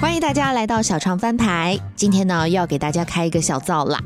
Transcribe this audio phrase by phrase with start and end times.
[0.00, 3.98] 欢迎大家来到小唱翻牌，今天呢要给大家开一个小灶啦。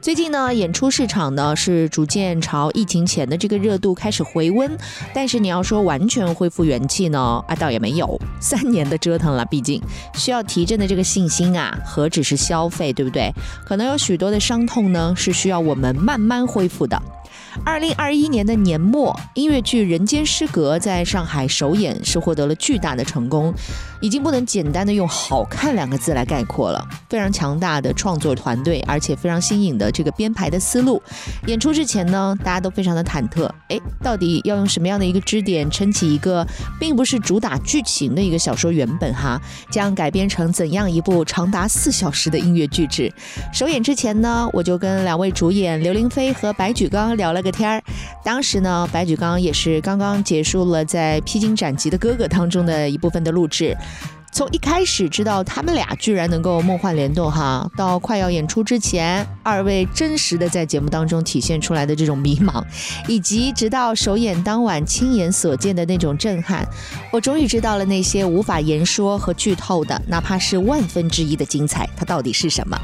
[0.00, 4.70] 最近呢，演出市场呢是逐渐朝疫情前的这个热度开始回温，
[5.12, 8.18] 但是你要说完全恢复元气呢，啊倒也没有。
[8.40, 9.82] 三年的折腾了，毕竟
[10.14, 13.32] 需要提振的这个信心啊，何止是消费，对不对？
[13.66, 17.00] 可能有许多的伤痛呢，是需要我们慢慢恢复的。
[17.64, 23.52] 二零二一年的年末，音乐剧《人间失格》在上海首演是获得了巨大的成功，
[24.00, 26.86] 已经不能简单的用“好看”两个字来概括了。
[27.08, 31.02] 非常强大的创作团队，而且非常新颖的这个编排的思路。
[31.46, 36.46] 演出之前呢，大家都非常的忐忑，哎，到底要用什么样的一个支点撑起一个
[36.78, 43.12] 并不是主打剧情的一个小说原本哈，将改编成怎样一部长达四小时的音乐剧制？
[43.52, 47.52] 首演之前呢，我就跟两位主演刘玲飞和白举纲聊聊了个。
[47.52, 47.82] 天儿，
[48.22, 53.76] 当时呢，白举纲也是刚刚结束了在《披荆斩棘的哥哥》当中的一部分的录制。
[54.30, 62.62] 从一开始知道他们俩居然能够梦幻联动哈，到快要演出之前，二位真实的在节目当中体现出来的这种迷茫，
[63.08, 66.64] 以及直到首演当晚亲眼所见的那种震撼，
[67.10, 72.78] 我终于知道了那些无法言说和剧透的，哪怕是万分之一的精彩，它到底是什么？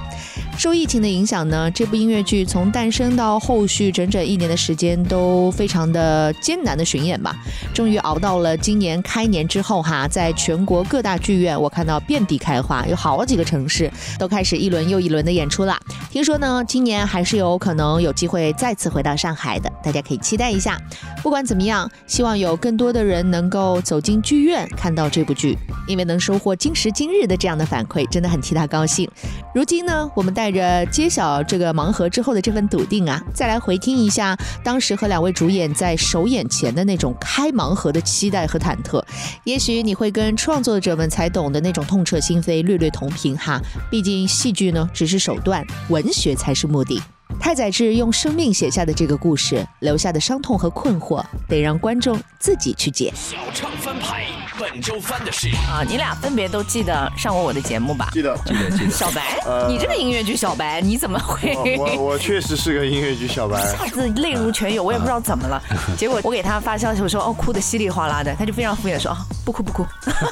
[0.58, 7.36] 受疫情的影响呢，这部音乐剧从诞生到后续整整一年的时间都非常的艰难的巡演吧，
[7.72, 11.33] 终于熬到了今年开年之后哈，在全国各大剧。
[11.34, 13.90] 剧院我看到遍地开花，有好几个城市
[14.20, 15.76] 都开始一轮又一轮的演出了。
[16.08, 20.80] 听说呢，今年还是有可能有机会再次回到上海的，大家可以期待一下。
[21.24, 29.10] 不管怎么样，希望有更多的人能够走进剧院看到这部剧，因为能收获今时今日的这样的反馈，真的很替他高兴。
[29.52, 39.02] 如今呢，我们带着揭晓这个盲盒之后的这份笃定啊，再来回听一下当时和两位主演在首演前的那种开盲盒的期待和忐忑，
[39.42, 41.23] 也许你会跟创作者们才。
[41.24, 43.58] 才懂得那种痛彻心扉，略略同频哈。
[43.90, 47.00] 毕竟戏剧呢只是手段，文学才是目的。
[47.40, 53.10] 太宰治用生命写下的这个故事，留下的伤痛和困惑，得让观众自己去解。
[53.16, 54.26] 小唱翻拍。
[54.58, 58.08] 本周翻的是啊，你俩分别都记得上过我的节目吧？
[58.12, 58.90] 记得，记得，记得。
[58.94, 59.38] 小白，
[59.68, 61.56] 你这个音乐剧小白，你怎么会？
[61.76, 65.60] 我我确实是个音乐剧小白，一 下子泪如泉涌，我也不知道怎么了。
[65.98, 69.84] 结果我给他发消息，我说哦，哭的稀里哗啦的，他就非常敷衍说啊，不哭不哭。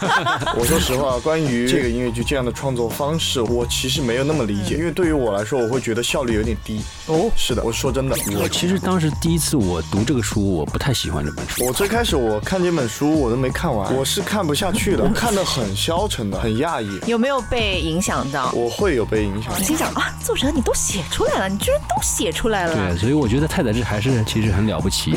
[0.56, 6.80] 我说实话，关于这个音乐剧这样的创作方式，我其实没有那么理解，因为对于我来说，我会觉得效率有点低。
[7.06, 11.66] 哦，是的，我说真的，我其实当时第一次我读这个书，我不太喜欢这本书。
[11.66, 14.94] 我最开始我看这本书，我都没看完，我是看不下去。
[14.94, 17.00] 的 看得很消沉的，很讶异。
[17.06, 18.52] 有没有被影响到？
[18.52, 19.54] 我会有被影响。
[19.64, 22.74] 心想啊，作者你都写出来了，你居然都写出来了。
[22.74, 25.14] 对，所以我觉得太宰治还是其实很了不起。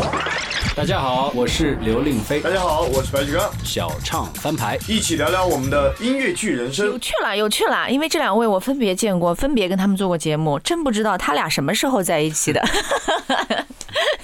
[0.73, 2.39] 大家好，我是刘令飞。
[2.39, 3.51] 大家好，我是白举纲。
[3.65, 6.85] 小唱翻牌，一起聊聊我们的音乐剧人生。
[6.85, 7.89] 有趣啦，有趣啦。
[7.89, 12.63] 因为这两位我分别见过，分别跟他们做过节目，真不知道他俩什么时候在一起的。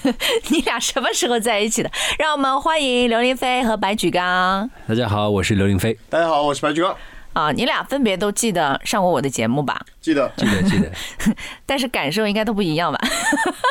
[0.50, 1.92] 你俩什么时候在一起的？
[2.18, 4.61] 让我们欢迎刘令飞和白举纲。
[4.88, 5.98] 大家好，我是刘林飞。
[6.10, 6.96] 大家好，我是白举纲。
[7.34, 9.80] 啊，你俩分别都记得上过我的节目吧？
[10.02, 10.92] 记得，记得，记得。
[11.66, 13.00] 但是感受应该都不一样吧？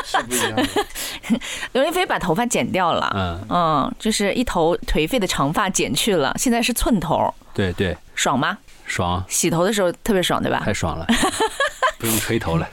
[0.04, 0.66] 是不一样。
[1.72, 7.32] 刘林飞把头发剪掉了，嗯嗯，就是一头颓废的长发剪去了，现在是寸头。
[7.52, 7.96] 对对。
[8.14, 8.56] 爽吗？
[8.86, 9.22] 爽。
[9.28, 10.62] 洗头的时候特别爽，对吧？
[10.64, 11.06] 太爽了。
[11.98, 12.66] 不用吹头了，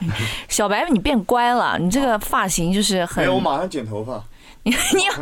[0.48, 3.22] 小白，你变乖了，你这个发型就是很。
[3.22, 4.24] 没有，我马上剪头发。
[4.62, 5.12] 你你要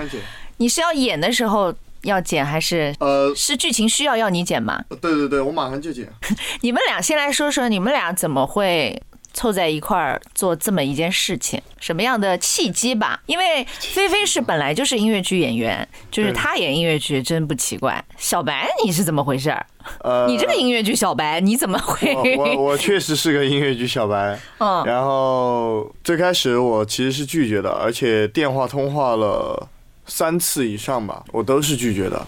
[0.58, 1.74] 你是要演的时候
[2.06, 2.94] 要剪还是？
[2.99, 4.83] 呃，是剧情需要要你剪吗？
[5.00, 6.09] 对对对，我马上就剪。
[6.62, 9.03] 你们俩先来说说，你们俩怎么会？
[9.37, 13.21] 凑在一块儿做这么一件事情，什么样的契机吧？
[13.27, 18.03] 因为菲菲是本来就是音乐剧演员，就是她演音乐剧真不奇怪。
[18.17, 19.55] 小白，你是怎么回事？
[20.03, 22.15] 呃，你这个音乐剧小白，你怎么会？
[22.38, 24.41] 我我确实是个音乐剧小白。
[24.56, 29.69] 嗯，然后最开始我其实是拒绝的，而且电话通话了
[30.06, 32.27] 三次以上吧，我都是拒绝的。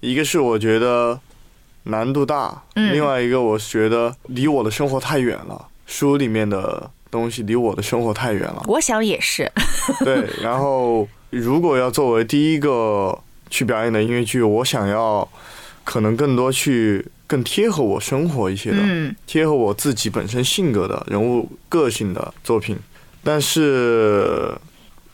[0.00, 1.18] 一个是我觉得
[1.84, 5.68] 难度大，另外一个我是觉得离我的生活太远了。
[5.86, 9.50] 书里面的东西离我的生活太远了，我想也是。
[10.00, 13.16] 对，然后如果要作为第一个
[13.50, 15.28] 去表演的音乐剧，我想要
[15.84, 18.78] 可能更多去更贴合我生活一些的，
[19.26, 22.78] 贴合我自己本身性格的人物个性的作品。
[23.22, 24.52] 但是，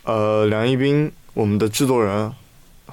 [0.05, 2.32] 呃，梁一斌，我们的制作人，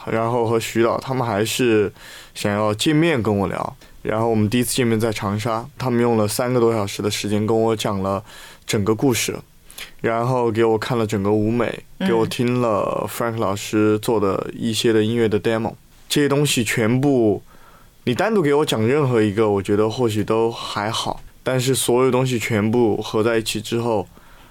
[0.05, 1.91] 然后和徐导他们还是
[2.33, 3.75] 想要见面跟我聊。
[4.03, 8.23] 然后我们第一次见面在长沙，他们用了三个多小时的时间跟我讲了
[8.65, 9.37] 整个故事，
[9.99, 15.73] 然后给我看了整个舞美，给我听了 Frank 老师做的一些的音乐的 demo，
[16.07, 17.41] 这些东西全部
[18.05, 24.07] 你单独给我讲任何一个，我觉得或许都还好，但是所有东西全部合在一起之后，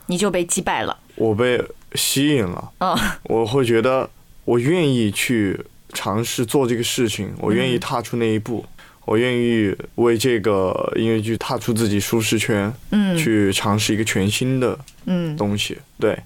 [0.07, 0.99] 你就被击败了。
[1.15, 4.09] 我被吸引了，嗯，我会觉得
[4.45, 5.59] 我愿意去
[5.93, 8.65] 尝试做这个事情，我愿意踏出那一步，
[9.05, 13.17] 我愿意为这个音乐剧踏出自己舒适圈，嗯。
[13.17, 15.37] 去尝试一个全新的嗯。
[15.37, 15.79] 东西。
[15.99, 16.19] 对，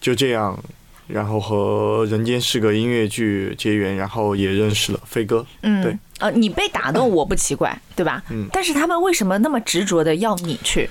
[0.00, 0.58] 就这样，
[1.06, 5.46] 然后和《人间是个》音乐剧结缘，然后也认识了飞哥。
[5.62, 8.22] 嗯，对，呃，你被打动我不奇怪，对吧？
[8.30, 10.88] 嗯但是他们为什么那么执着的要你去？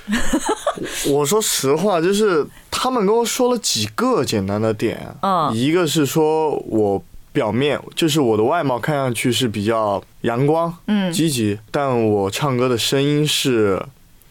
[1.08, 7.02] 我说实话，就是他们跟我说了几个简单的点，嗯一个是说我
[7.32, 13.82] 表面就是我的外貌看上去是比较阳光、嗯，积极，但我唱歌的声音是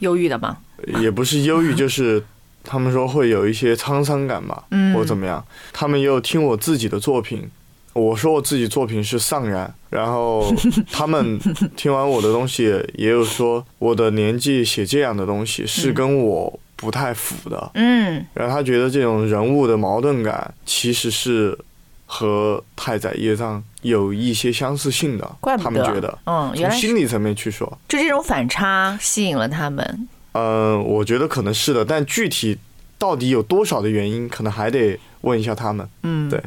[0.01, 0.59] 忧郁的吗？
[1.01, 2.23] 也不是忧郁，就是
[2.63, 5.43] 他们说会有一些沧桑感吧，嗯或怎么样。
[5.73, 7.51] 他们也有听我自己的作品，
[7.93, 10.53] 我说我自己作品是丧然，然后
[10.93, 11.39] 他们
[11.77, 12.65] 听完我的东西，
[12.95, 21.59] 也有说我的年纪写这样的东西是跟我不太符的，嗯然后他觉得这种人物的矛盾感其实是
[22.07, 25.65] 和太宰业藏有一些相似性的，怪不得。
[25.65, 26.19] 他们觉得。
[26.27, 30.09] 嗯，原从心理层面去说，就这种反差吸引了他们。
[30.33, 32.57] 嗯，我觉得可能是的，但具体
[32.99, 35.89] 到底有多少的原因，可能还得问一下他们。
[36.03, 36.41] 嗯，对。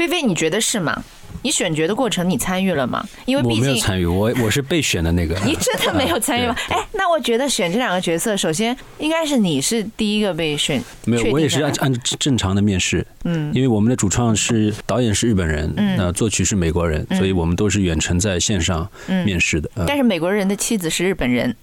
[0.00, 1.04] 菲菲，你觉得是吗？
[1.42, 3.06] 你选角的过程你参与了吗？
[3.26, 5.38] 因为我毕竟没有参与，我我是被选的那个。
[5.44, 6.56] 你真的没有参与吗？
[6.68, 21.54] 对哎，那我觉得选这两个角色，首先应该是你是第一个被选，没有，我也是按按正常的面试，嗯因为我们的主创是导演是日本人，嗯那作曲是美国人，所以我们都是远程在线上嗯面试的，呃但是美国人的妻子是日本人。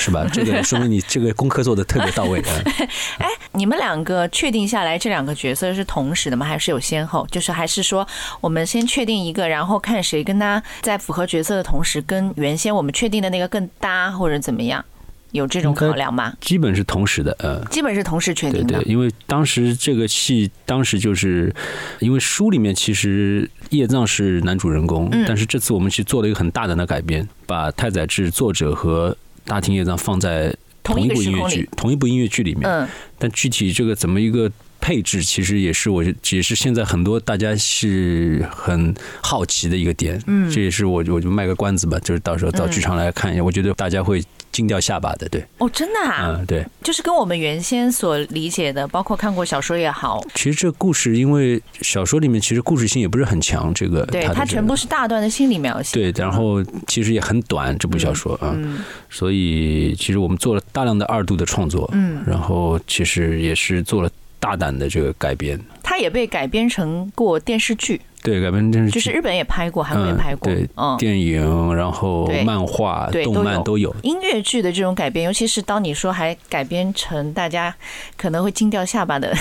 [0.00, 0.26] 是吧？
[0.32, 2.42] 这个说明你这个功课做的特别到位。
[3.18, 6.46] 哎你们两个确定下来这两个角色是同时的吗？
[6.46, 7.26] 还是有先后？
[7.30, 8.06] 就是还是说
[8.40, 14.84] 我们先确定一个，然后看谁跟他在符合角色的同时，跟原先我们确定的那个更搭，或者怎么样？
[15.32, 16.32] 有这种考量吗？
[16.40, 18.84] 基本是同时的，呃，基本是同时确定的对，。
[18.84, 21.54] 因为当时这个戏，当时就是
[21.98, 32.68] 因为书里面其实叶藏是男主人公，嗯但是这次我们去做了一个很大胆的改编，把太宰治作者和大厅乐章放在同一部音乐剧，同一部音乐剧里面。
[32.68, 32.88] 嗯
[33.18, 34.50] 但具体这个怎么一个
[34.80, 40.18] 配置，其实也是我也是现在很多大家是很好奇的一个点。
[40.26, 44.24] 嗯这也是我我就卖个关子吧，就是到时候到剧场来看一下，我觉得大家会
[44.60, 45.28] 惊掉下巴的。
[45.28, 46.64] 对，哦，真的啊，嗯，对。
[46.82, 55.94] 就是跟我们原先所理解的，包括看过小说也好，其实这个故事，因为小说里面其实故事性也不是很强，这个对，它这个全部是大段的心理描写。
[55.94, 58.78] 对，然后其实也很短这部小说啊，嗯
[59.08, 64.10] 所以其实我们做了大量的二度的创作，嗯，然后其实也是做了
[64.40, 68.98] 大胆的这个改编，它也被改编成过电视剧，对，改编电视剧。
[68.98, 70.96] 就是日本也拍过，韩国也拍过，对嗯。
[70.96, 73.42] 电影，然后漫画、动对都有。
[73.42, 73.94] 漫都有。
[74.02, 77.74] 音乐剧的这种改编，尤其是当你说还改编成大家
[78.16, 79.32] 可能会惊掉下巴的，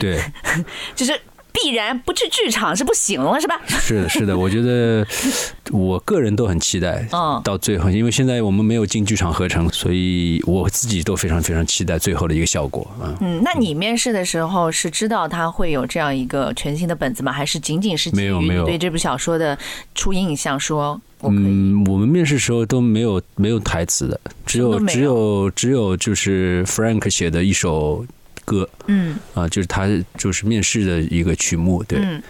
[0.00, 0.20] 对，
[0.94, 1.18] 就是
[1.62, 3.60] 必然不去剧场是不行了，是吧？
[3.66, 5.06] 是的，是的，我觉得
[5.70, 7.06] 我个人都很期待。
[7.12, 13.16] 嗯，到最后，因为现在我们没有进剧场合成，所以我自己都非常非常期待最后的一个效果啊。
[13.20, 17.32] 嗯，那你面试的时候是知道他会有这样一个全新的本子吗？
[17.32, 19.56] 还是仅仅是基于没有没有你对这部小说的
[19.94, 21.00] 初印象说？
[21.22, 28.06] 嗯，我们面试时候都没有没有台词的，只有只有只有就是 Frank 写的一首
[28.50, 29.86] 歌嗯啊，就是他
[30.18, 31.98] 就是面试的一个曲目，对。
[32.00, 32.20] 嗯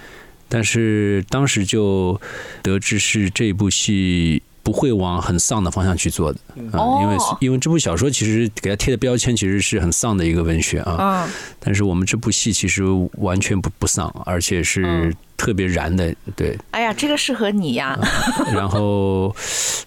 [0.53, 2.21] 但是当时就
[2.61, 6.39] 得知是这部戏不会往很丧的方向去做的
[6.73, 7.39] 啊，因为哦。
[7.41, 11.33] 因为这部小说其实给他贴的标签其实是很丧的一个文学啊，嗯。
[11.59, 12.85] 但是我们这部戏其实
[13.19, 15.15] 完全不不丧，而且是嗯。
[15.41, 16.55] 特别燃的，对。
[16.71, 17.99] 哎呀，这个适合你呀。
[18.53, 19.35] 然后，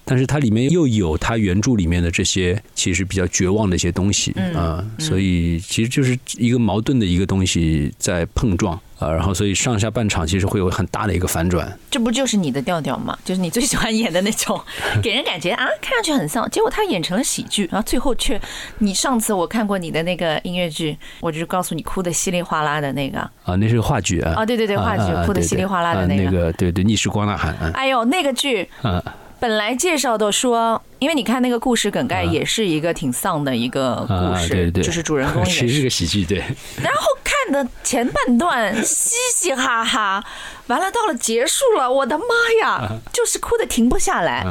[0.03, 11.77] 但是它里面又有它原著里面的这些其实比较绝望的一些东西嗯啊，所以其实就是一个矛盾的一个东西在碰撞啊，然后所以上下半场其实会有很大的一个反转。
[11.91, 13.17] 这不就是你的调调吗？
[13.25, 14.59] 就是你最喜欢演的那种，
[15.03, 18.39] 给人感觉啊，看上去很丧，结果他演成了喜剧，然后最后却，
[18.79, 24.33] 你上次我看过你的那个音乐剧，我就是告诉你哭的稀里哗啦的那个，啊，那是个话剧啊！
[24.37, 29.03] 啊对对对话剧哭的稀里哗啦的啊那个那个，对对，逆时光呐喊啊哎呦，那个剧啊，
[29.43, 36.37] 本来介绍的说，因为你看那个故事梗概也是一个挺丧的一个故啊，事，对对，就是主人公 也其实是是，个喜剧，对，
[36.81, 40.23] 然后看的前半段嘻嘻哈哈，
[40.67, 42.23] 完了到了结束了，我的妈
[42.61, 44.47] 呀，就是哭的停不下来。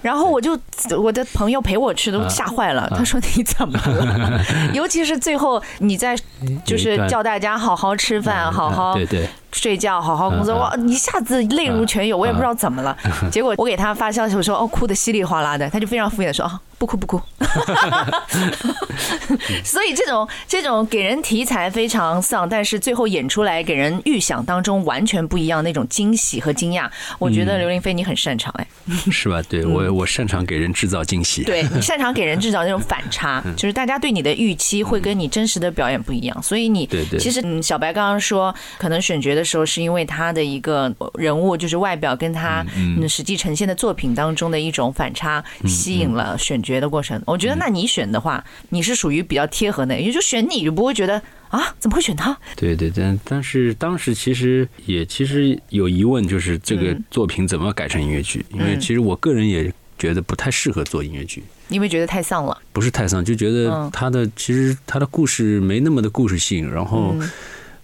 [0.00, 0.58] 然后我就
[0.98, 4.42] 我的朋友陪我去都吓坏了，他说你怎么了？
[4.72, 6.16] 尤其是最后你在
[6.64, 12.96] 就是叫大家好好吃饭，好好对对，睡觉，好好工作，哇，一下子泪如泉涌，我也不知道怎么了。
[13.30, 17.20] 结果我给他发消息，我说哦，哭的稀里哗啦的，他就非常敷衍的说哦，不哭不哭。
[19.64, 26.88] 所以这种这种给人题材非常丧，但是最后演出来给人预想当中完全不一样那种惊喜和惊讶，
[27.18, 28.66] 我觉得刘林飞你很擅长哎，
[29.10, 29.42] 是吧？
[29.48, 39.39] 对我我擅长给人制造惊喜，对你擅长给人制造那种反差，就是大家对你的预期会跟你真实的表演不一样，所以你对对，其实嗯，小白刚刚说可能选角的。
[39.40, 42.64] 的时候，是因为他的一个人物，就是外表跟他
[43.08, 47.20] 实际呈现的作品当中的一种反差，吸引了选角的过程。
[47.26, 52.36] 我觉得，那你选的话，你是属于比较贴合的，也就选你就不会觉得啊，怎么会选他？
[52.54, 58.44] 对对，但但是当时其实也其实有疑问，就是这个作品怎么改成音乐剧？
[58.52, 62.56] 因为其实我个人也觉得不太适合做音乐剧，因为觉得太丧了。
[62.72, 67.14] 不是太丧，就觉得他的其实他的故事没那么的故事性，然后。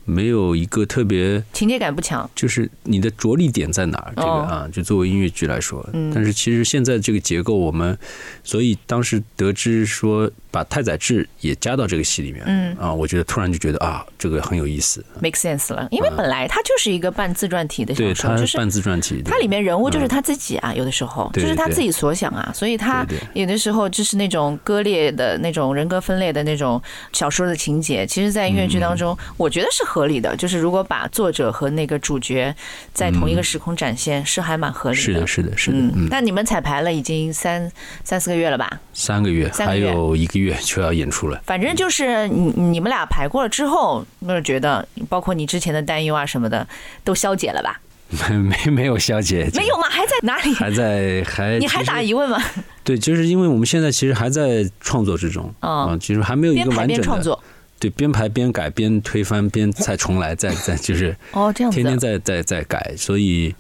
[0.07, 4.13] 没有一个特别情节感不强，就是你的着力点在哪儿？
[4.17, 7.99] 这个啊，就作为音乐剧来说，但是其实现在这个结构，我们
[8.43, 10.31] 所以当时得知说。
[10.57, 15.87] 把太宰治也加到这个戏里面，嗯啊，我觉得突然就觉得啊，这个很有意思，make sense 了。
[15.91, 26.81] 因为本来他就是一个半自传体的小说，就是半自传体，它里面人物就是他自己啊，有的时候就是他自己所想啊，所以他有的时候就是那种割裂的那种人格分裂的那种
[27.13, 30.35] 小说的情节，其实，在音乐剧当中，我觉得是合理的。
[30.37, 32.55] 就是如果把作者和那个主角
[32.95, 35.03] 在同一个时空展现，是还蛮合理的。
[35.03, 35.77] 是的，是的，是的。
[35.77, 37.71] 嗯，那你们彩排了已经三
[38.03, 38.81] 三四个月了吧？
[38.95, 40.46] 三个月，还有一个月。
[40.47, 46.67] 月就要演出了，反正就是你你们俩排过了之后，那是觉得包括你之前的担忧啊什么的
[47.05, 47.81] 都消解了吧？
[48.31, 49.89] 没没 没有消解，没有吗？
[49.91, 50.55] 还在哪里？
[50.57, 52.41] 还在还你还打疑问吗？
[52.85, 57.43] 对，就是因为我们现在其实还在创作之中啊，其实还没有一个完整的创作
[57.81, 63.55] 对边排边改边推翻边再重来再再就是哦这样天天在在在改，所以。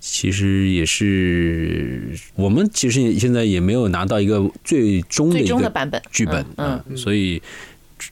[0.00, 6.02] 其实也是，我们其实现在也没有拿到一个最终的一个版本。
[6.10, 7.40] 剧本，嗯，所以。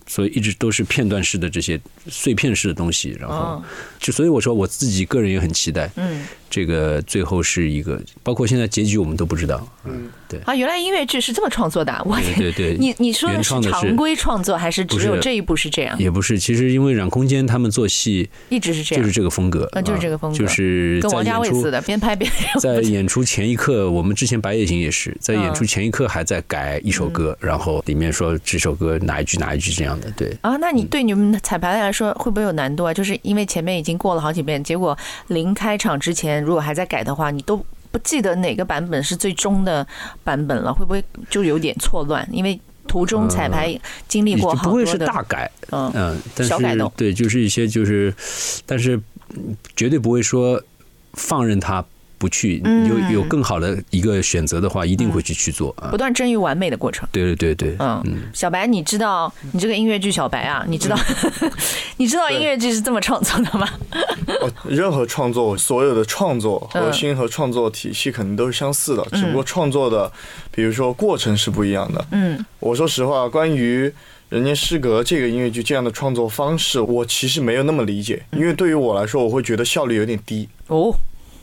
[0.07, 3.63] 所以一直都是片段式的这些碎片式的东西，然后
[3.99, 10.41] 就所以我说我自己个人也很期待，嗯，这个最后是一个，包括现在结局我们都不知道，嗯，对。
[10.45, 15.99] 啊，原来音乐剧是这么创作的，我对对，你你说的是常规创作还是只有这一部是这样？
[15.99, 22.31] 也不是，其实因为染空间他们做戏一直是这样，就是这个风格，嗯，就是这个风格，就是跟王家卫似的，边拍边
[22.61, 29.69] 在 演出前一刻，我们之前白夜行也是在演出前一刻还在改一首歌，然后里面说这首歌哪一句哪一句。
[29.79, 30.37] 这样的对。
[30.41, 32.93] 啊，那你对你们彩排来说会不会有难度啊？
[32.93, 34.97] 就是因为前面已经过了好几遍，结果
[35.29, 39.87] 临开场之前如果还在改的话，你都不记得哪个版本是最终的
[40.23, 42.29] 版本了，会不会就有点错乱？
[42.33, 48.15] 因为途中彩排经历过好多不会是大改，嗯嗯，小改动，对，就是一些就是，
[48.65, 49.01] 但是
[49.77, 50.63] 绝对不会说
[51.13, 51.85] 放任他。
[52.19, 55.89] 不去有有更好的一个选择的话，一定会去去做啊！
[55.91, 57.09] 不断臻于完美的过程。
[57.13, 58.03] 对对对对，嗯，
[58.35, 60.65] 小白，你知道你这个音乐剧小白啊？
[60.69, 60.99] 你知道
[61.97, 63.69] 你知道音乐剧是这么创作的吗？
[64.69, 70.11] 任何创作，所有的创作核心和创作体系肯定都是相似的，只不过创作的，
[70.51, 72.05] 比如说过程是不一样的。
[72.11, 73.89] 嗯，我说实话，关于
[74.29, 80.49] 《人间失格》这个音乐剧这样的创作方式，我其实没有那么理解，因为对于我来说，我会觉得效率有点低。
[80.67, 80.95] 哦。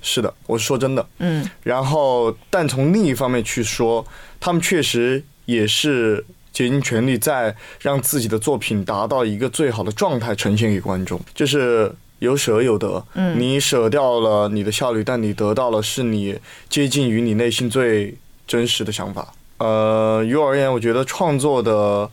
[0.08, 1.04] 是的，我是说真的。
[1.18, 4.06] 嗯，然后，但从另一方面去说，
[4.40, 13.04] 他们确实也是竭尽全力在让自己的作品达到一个最好的状态呈现给观众，就是有舍有得。
[13.16, 16.38] 嗯，你舍掉了你的效率，但你得到了是你
[16.70, 19.34] 接近于你内心最真实的想法。
[19.58, 22.08] 呃，于我而言，我觉得创作的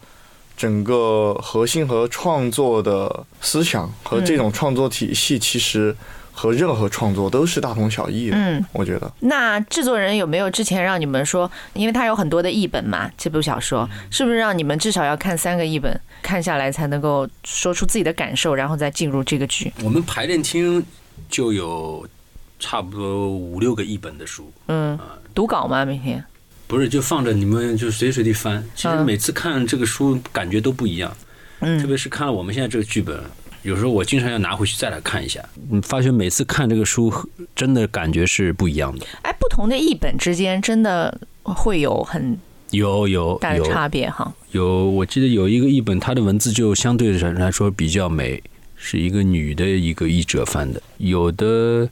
[0.57, 5.95] 整个核心和创作的思想和这种创作体系，其实。
[6.33, 9.13] 和任何创作都是大同小异的，嗯，我觉得。
[9.21, 19.73] 那制作人有没有之前让你们说，因为他有很多的译本嘛，这部小说是不是让你们至少要看三个译本，看下来才能够说出自己的感受，然后再进入这个剧？
[19.85, 20.85] 我们排练厅
[21.29, 22.07] 就有
[22.59, 24.99] 差不多五六个译本的书，嗯，
[25.35, 25.85] 读稿吗？
[25.85, 26.25] 每天？
[26.67, 28.65] 不是，就放着你们就随时随地翻。
[28.75, 31.15] 其实每次看这个书感觉都不一样，
[31.61, 33.23] 嗯，特别是看了我们现在这个剧本。
[33.63, 35.41] 有时候我经常要拿回去再来看一下，
[35.71, 37.13] 你发现每次看这个书，
[37.55, 39.07] 真的感觉是不一样的。
[39.23, 42.37] 哎，不同的译本之间真的会有很
[42.71, 44.35] 有有大的差别哈。
[44.51, 48.43] 有，我记得有一个译本，它的文字就相对来说比较美，
[48.75, 50.83] 是一个女的一个译者翻的。
[50.99, 51.89] 有的，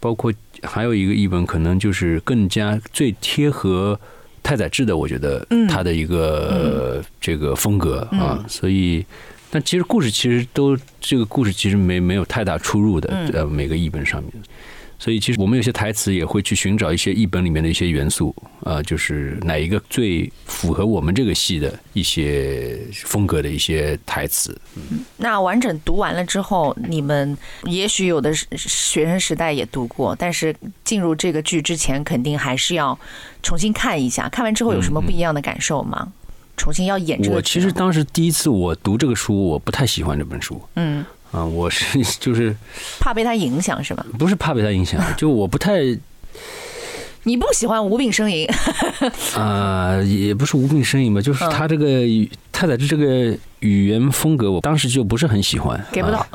[0.00, 4.00] 包括还有一个译本，可能就是更加最贴合
[4.42, 9.04] 太宰治的，我觉得他的一个这个风格啊，所以。
[9.50, 14.32] 但其实故事其实都这个故事其实没没有太大出入的，呃，每个译本上面。
[15.00, 24.60] 所以其实我们有些台词也会去寻找一些译本里面的一些元素，啊，就是哪一个最符合我们这个戏的一些风格的一些台词。
[24.74, 30.52] 嗯那完整读完了之后，你们也许有的学生时代也读过，但是
[30.82, 32.98] 进入这个剧之前，肯定还是要
[33.40, 34.28] 重新看一下。
[34.28, 36.12] 看完之后有什么不一样的感受吗？
[36.58, 37.36] 重新要演这个。
[37.36, 40.60] 我其实当时第一次我读这个书，我不太喜欢这本书。
[40.74, 41.02] 嗯。
[41.30, 42.56] 啊，我是 就是
[42.98, 44.04] 怕被他影响是吧？
[44.18, 45.80] 不是怕被他影响， 就我不太。
[47.24, 48.48] 你不喜欢无病呻吟？
[49.36, 52.00] 啊，也不是无病呻吟吧，就是他这个
[52.50, 55.78] 太宰治这个语言风格，我当时就不是很喜欢。
[55.92, 56.26] 给不到。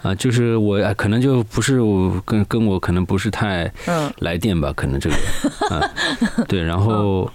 [0.00, 3.70] 啊，就是我可能就不是我跟跟我可能不是太
[4.20, 5.16] 来电吧，可能这个。
[5.68, 5.90] 啊，
[6.48, 7.30] 对，然后。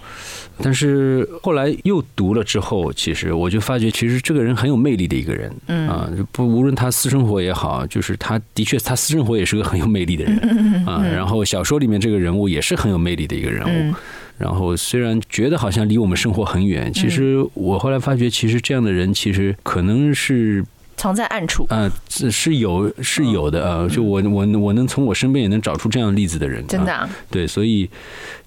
[0.61, 5.51] 但是后来又读了之后，其实我就发觉，其实这个人很有魅力的一个人，
[5.87, 10.37] 啊，不无论他私生活也好，就是他的确他私生活也是个很有魅力的人，
[10.87, 13.93] 啊，然后小说里面这个人物也是很有魅力的一个人物，
[14.37, 20.63] 然后虽然觉得好像离我们生活很远，其实我后来发觉，其实这样的人其实可能是。
[20.97, 21.65] 藏在暗处。
[21.69, 27.89] 啊，是是有是有的啊，就我我我能从我身边也能找出这样例子的人，真的对，所以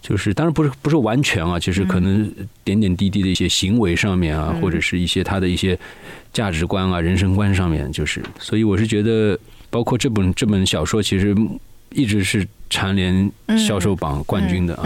[0.01, 2.33] 就是当然不是不是完全啊，其实可能
[2.65, 5.79] 点点滴滴的一些行为上面啊，或者是一些他的一些
[6.33, 9.39] 价值观啊、人生观上面，就是所以我是觉得，
[9.71, 11.37] 包括这本这本小说，其实
[11.91, 14.85] 一直是蝉联销售榜冠军的啊。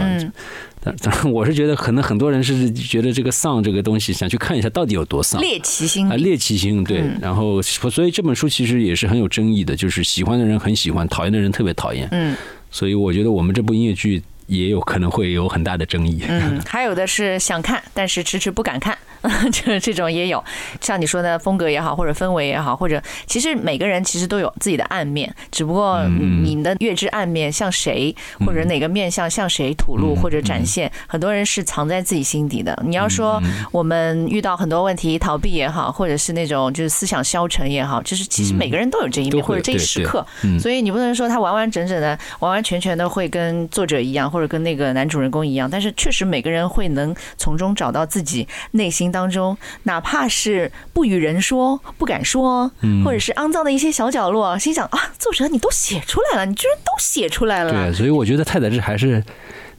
[0.83, 5.39] 当然， 我是觉得可能很多人是觉得这个丧这个东西，想去看一下到底有多丧。
[5.39, 7.03] 猎奇心啊，猎奇心对。
[7.21, 12.07] 然后，所以这本书其实也是很有争议的，就是喜欢的人很喜欢，讨厌的人特别讨厌。
[12.11, 12.35] 嗯，
[12.69, 14.21] 所以我觉得我们这部音乐剧。
[14.47, 16.23] 也有可能会有很大的争议。
[16.27, 18.97] 嗯，还有的是想看，但是迟迟不敢看，
[19.51, 20.43] 这这种也有。
[20.81, 32.77] 像你说的风格也好，或者氛围也好，或者其实每个人其实都有自己的暗面，只不过你的月之暗面向谁，或者哪个面向向谁吐露或者展现，很多人是藏在自己心底的。
[32.85, 40.25] 你要说我们遇到很多问题逃避也好，或者是那种就是思想消沉也好，就是其实每个人都有这一面或者这一时刻，
[40.59, 44.29] 所以你不能说他完完整整的、完完全全的会跟作者一样。
[44.33, 52.71] 或者跟那个男主人公一样，但是确实每个人会能从中找到自己内心当中，哪怕是不与人说、不敢说，
[53.05, 57.71] 或者是肮脏的一些小角落，心想啊，作者你都写出来了，你居然都写出来了。
[57.71, 59.23] 对，所以我觉得太宰治还是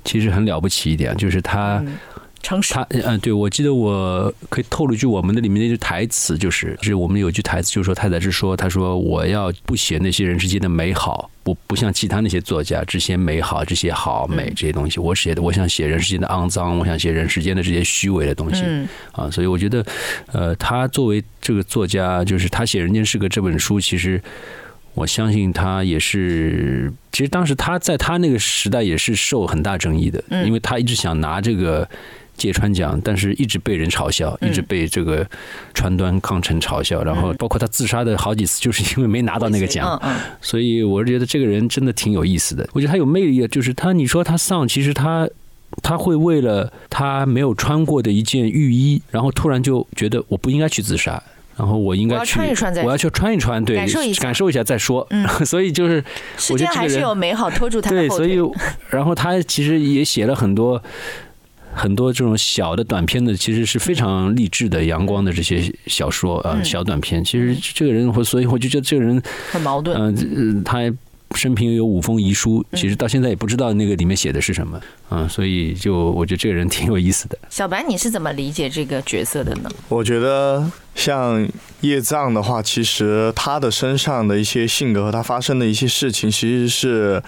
[0.04, 1.84] 其实很了不起一点，就是他。
[2.44, 18.62] 他嗯，对，我记得我可以透露一句我们的里面那句台词，就是就是我们有句台词，就是说太宰治说，他说我要不写那些人之间的美好，不不像其他那些作家只写美好，这些好美这些东西，我写的我想写人世间的肮脏，我想写人世间的这些虚伪的东西
[19.12, 19.84] 啊，所以我觉得，
[20.30, 24.22] 呃，他作为这个作家，就是他写《人间失格》这本书，其实
[24.92, 31.88] 我相信他也是，其实当时他在他那个时代也是受很大争议的，因为他一直想拿这个。
[32.36, 35.26] 芥川奖，但是一直被人嘲笑，一直被这个
[35.72, 40.00] 川端康成嘲笑，然后包括他自杀的好几次，就是因为没拿到那个奖。
[40.40, 42.68] 所以我是觉得这个人真的挺有意思的。
[42.72, 45.28] 我觉得他有魅力，就是他，你说他丧，其实他
[45.82, 51.22] 他会为了他没有穿过的一件浴衣，然后突然就觉得我不应该去自杀，
[51.56, 52.40] 然后我应该去，
[52.84, 55.06] 我要去穿一穿，对，感受一下，感受一下再说。
[55.46, 56.04] 所以就是，
[56.36, 57.90] 世间还是有美好拖住他。
[57.90, 58.38] 对，所以
[58.90, 60.82] 然后他其实也写了很多。
[61.74, 67.22] 很多这种小的短片的，其实是非常励志的、阳光的这些小说啊，小短片。
[67.24, 70.14] 其实这个人，我所以我就觉得这个人很矛盾。
[70.16, 70.78] 嗯，他
[71.34, 74.80] 生平有五封遗书，其实到现在也不知道那个里面写的是什么。
[75.10, 77.36] 嗯，所以就我觉得这个人挺有意思的。
[77.50, 79.70] 小白，你是怎么理解这个角色的呢？
[79.88, 81.48] 我觉得像
[81.80, 87.22] 叶藏的话，其实他的身上的一些性格和他发生的一些事情，其实是。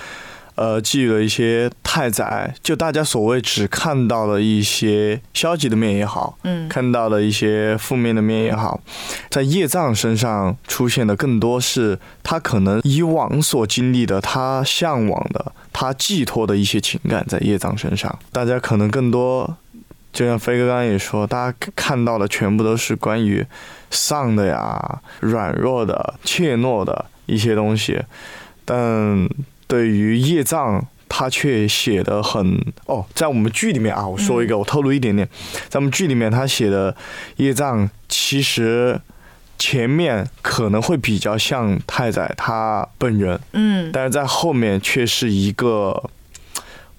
[0.57, 8.81] 呃，寄予了一些太宰，就大家所谓只看到了一些消极的面也好，嗯，看到了一些负面的面也好，
[9.29, 18.19] 在叶藏身上出现的更多是他可能以往所经历的，他向往的，他寄托的一些情感在叶藏身上。
[18.33, 19.59] 大家可能更多，
[20.11, 23.47] 就像飞哥刚刚也说，大家看到的全部都是关于
[23.91, 28.03] 丧的呀、软弱的、怯懦的一些东西，
[28.65, 29.29] 但。
[29.67, 35.29] 对于业障，他却写的很哦，在我们剧里面啊，我说一个，我透露一点点，
[35.69, 36.97] 在我们剧里面，他写的
[37.37, 39.01] 业障其实
[39.59, 46.11] 前面可能会比较像太宰他本人，嗯，但是在后面却是一个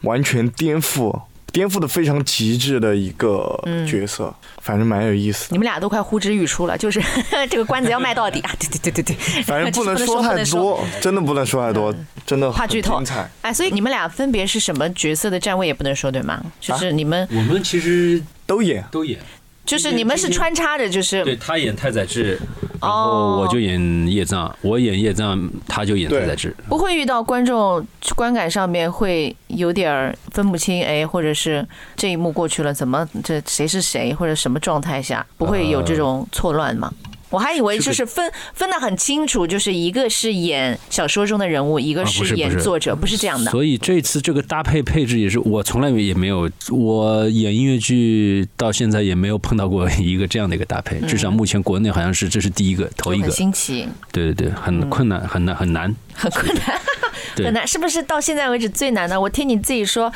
[0.02, 1.22] 完全颠覆。
[1.58, 5.48] 颠覆的非常极致的一个角色，反正蛮有意思。
[5.50, 7.02] 你们俩都快呼之欲出了，就是
[7.50, 8.52] 这个关子要卖到底啊！
[8.60, 11.92] 对对对对对，反正不能 说太多，真的不能说太多，
[12.28, 13.02] 真的怕剧透。
[13.42, 16.40] 哎，所以你们俩分别是什么角色的站位也不能说对吗？
[16.62, 19.20] 就是你们，我们其实都演，都演。
[19.68, 22.40] 就是你们是穿插着，就是对他演太宰治，
[22.82, 26.56] 然后我就演叶藏，我演叶藏，他就演太宰治。
[26.70, 36.92] 不会遇到观众观感上面会有点分不清，哎，或者是这一幕过去了，怎么这谁是谁，或者什么状态下不会有这种错乱吗？
[37.30, 43.52] 我还以为就是分分得很清楚，就是一个是演小说中的人物，一个是演作者，不是这样的。
[43.52, 53.30] 所以这次这个搭配配置也是我从来也没有，我演音乐剧到现在也没有碰到过一个这样的一个搭配，至少目前国内好像是这是第一个，头一个。
[53.30, 53.88] 新奇。
[54.12, 56.80] 对对对，很困难，很难，很难，很困难，
[57.36, 59.20] 很难，是不是到现在为止最难的？
[59.20, 60.12] 我听你自己说，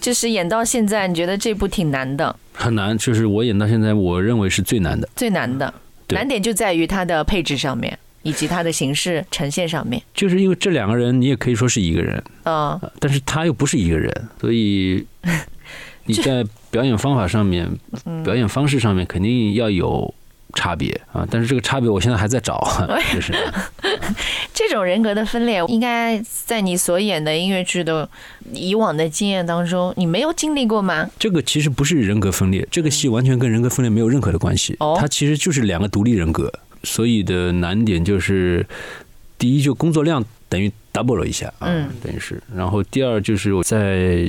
[0.00, 2.34] 就是演到现在，你觉得这部挺难的？
[2.52, 5.72] 很难，就是我演到现在，我认为是最难的，最难的。
[6.14, 10.02] 难点就在于它的配置上面，以及它的形式呈现上面。
[10.14, 15.04] 就是因为这两个人，你也可以说是一个人，啊，但是他又不是一个人，所以
[16.04, 17.68] 你在表演方法上面、
[18.24, 20.14] 表演方式上面肯定要有。
[20.54, 22.58] 差别啊，但是这个差别我现在还在找，
[23.12, 23.32] 就是
[24.54, 28.08] 这种人格的分裂，应该在你所演的音乐剧的
[28.52, 31.08] 以往的经验当中，你没有经历过吗？
[31.18, 36.50] 这个其实不是人格分裂，这个戏完全跟人格分裂没有任何的关系，它其实就是两个独立人格，
[36.82, 38.66] 所以的难点就是，
[39.36, 41.68] 第一就工作量等于 double 了一下啊，
[42.02, 44.26] 等于是，然后第二就是我在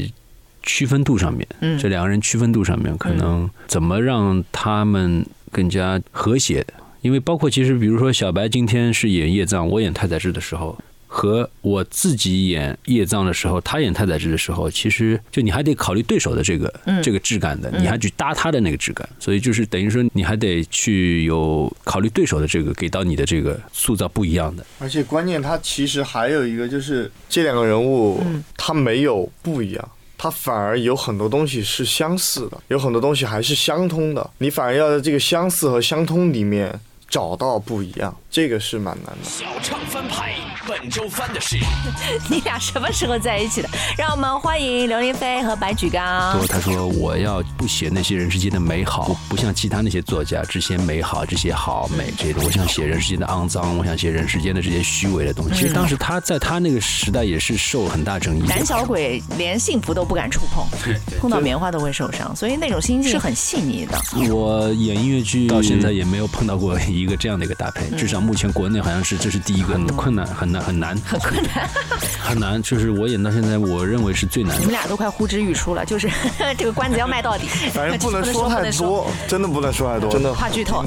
[0.64, 1.48] 区分度上面，
[1.80, 5.26] 这两个人区分度上面，可能怎么让他们。
[5.52, 24.64] 更加和谐的，因为包括其实，比如说小白今天是演叶藏，我演太宰治的时候，和我自己演叶藏的时候，他演太宰治的时候，其实就你还得考虑对手的这个这个质感的，你还去搭他的那个质感，所以就是等于说你还得去有考虑对手的这个给到你的这个塑造不一样的。
[24.78, 28.22] 而且关键他其实还有一个就是这两个人物，
[28.56, 29.90] 他没有不一样。
[30.22, 34.30] 它反而有很多东西是相似的，有很多东西还是相通的。
[34.40, 36.78] 你反而要在这个相似和相通里面
[37.10, 38.16] 找到不一样。
[38.32, 39.24] 这个是蛮难的。
[39.24, 40.36] 小唱翻牌，
[40.68, 41.58] 本周翻的是
[42.30, 43.70] 你俩什么时候在一起的？
[43.98, 46.40] 让我们欢迎刘林飞和白举纲。
[46.48, 52.36] 他说：“我要不写那些人世间的美好，不像其他那些作家只写美好，只写好美这些。
[52.46, 55.56] 我想写人世间的肮脏，我想写人世间的这些虚伪的东西。
[55.56, 58.48] 其实当时他在他那个时代也是受很大争议。
[58.48, 60.64] 胆小鬼连幸福都不敢触碰，
[61.20, 64.00] 碰到棉花都会受伤，所以那种心境是很细腻的。
[64.32, 68.20] 我演音乐剧到现在也没有碰到过一个这样的一个搭配，至少。
[68.20, 71.70] 目前国内好像是这是第一个，很困难，很难，很难，很困难，
[72.20, 72.62] 很难。
[72.62, 74.60] 就是我演到现在，我认为是最难的。
[74.60, 76.10] 你们俩都快呼之欲出了，就是
[76.58, 77.48] 这个关子要卖到底。
[77.74, 80.84] 反正不能说太多， 真的不能说太多，真的怕剧透。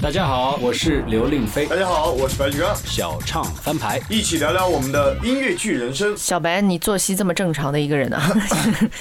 [0.00, 1.66] 大家好，我是刘令飞。
[1.66, 2.72] 大家好，我是白举纲。
[2.84, 6.16] 小唱翻牌，一起聊聊我们的音乐剧人生。
[6.16, 8.32] 小白，你作息这么正常的一个人啊？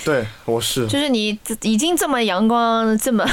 [0.03, 0.87] 对，我是。
[0.87, 3.23] 就是你已经这么阳光，这么。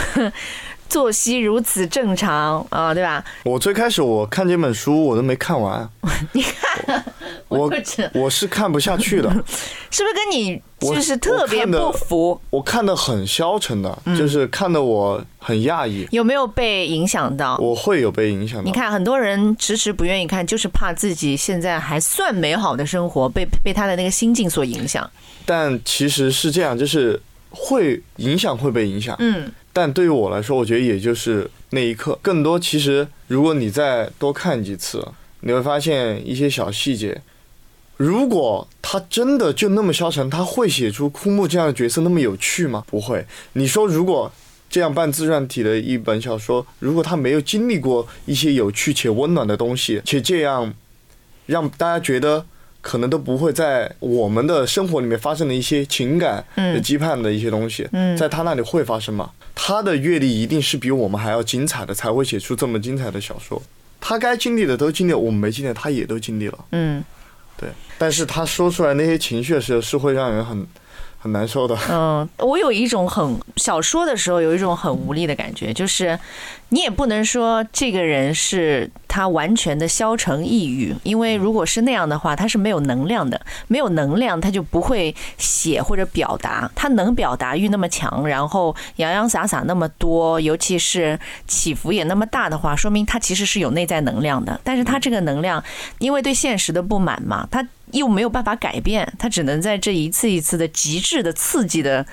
[0.89, 3.25] 作息如此正常啊，对吧？
[3.45, 5.89] 我最开始我看这本书，我都没看完。
[6.33, 7.05] 你看，
[7.49, 7.71] 我
[8.13, 9.29] 我是看不下去的，
[9.91, 12.41] 是不是跟你就是特别不符？
[12.51, 16.07] 我看的很消沉的，就是看的我很讶异。
[16.13, 17.57] 有没有被影响到？
[17.57, 18.65] 我会有被影响到。
[18.65, 25.11] 你看，很多人迟迟不愿意看，就是怕自己现在还算美好的生活被被他的那个心境所影响。
[25.45, 27.21] 但其实是这样，就是
[27.51, 29.17] 会影响，会被影响。
[29.19, 29.51] 嗯。
[29.75, 32.17] 但对于我来说，我觉得也就是那一刻。
[32.23, 35.07] 更多其实，如果你再多看几次，
[35.41, 37.21] 你会发现一些小细节。
[37.97, 42.85] 如果他真的就那么消沉，他会写出枯木这样的角色那么有趣吗？
[42.87, 43.27] 不会。
[43.55, 44.33] 你说，如果
[44.71, 50.73] 这样半自传体的一本小说，如果他没有经历过一些有趣且温暖的东西，且这样
[51.47, 52.47] 让大家觉得。
[52.85, 59.31] 可能都不会在我们的生活里面发生的一些情感的羁绊的一些东西，在他那里会发生吗？
[59.55, 63.61] 他的阅历一定是比我们还要精彩的，才会写出这么精彩的小说。
[63.99, 66.59] 他该经历的都经历，我们没经历，他也都经历了。
[66.73, 67.03] 嗯，
[67.57, 67.71] 对。
[67.97, 70.67] 但是他说出来那些情绪的时候，是会让人很。
[71.25, 71.75] 很难受的。
[71.91, 76.19] 嗯，我有一种很小说的时候有一种很无力的感觉，就是
[76.69, 94.61] 你也不能说这个人是他完全的消沉抑郁，因为如果是那样的话，他是没有能量的，没有能量他就不会写或者表达，他能表达欲那么强，然后洋洋洒洒那么多，尤其是起伏也那么大的话，说明他其实是有内在能量的。
[94.63, 95.65] 但是他这个能量，
[96.01, 97.67] 因为对现实的不满嘛，他。
[97.95, 102.05] 又没有办法改变，他只能在这一次一次的极致的刺激的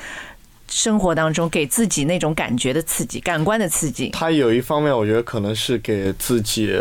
[0.70, 4.10] 生活当中，给自己那种感觉的刺激、感官的刺激。
[4.12, 6.80] 他有一方面，我觉得可能是给自己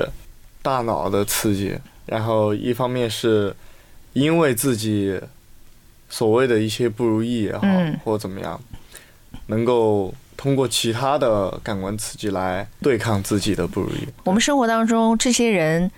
[0.63, 3.55] 大脑的刺激，然后一方面是
[4.13, 5.19] 因为自己
[6.09, 7.67] 所谓的一些不如意也好，
[8.05, 8.61] 或者怎么样，
[9.47, 14.07] 能够通过其他的感官刺激来对抗自己的不如意。
[14.25, 15.91] 我们生活当中这些人。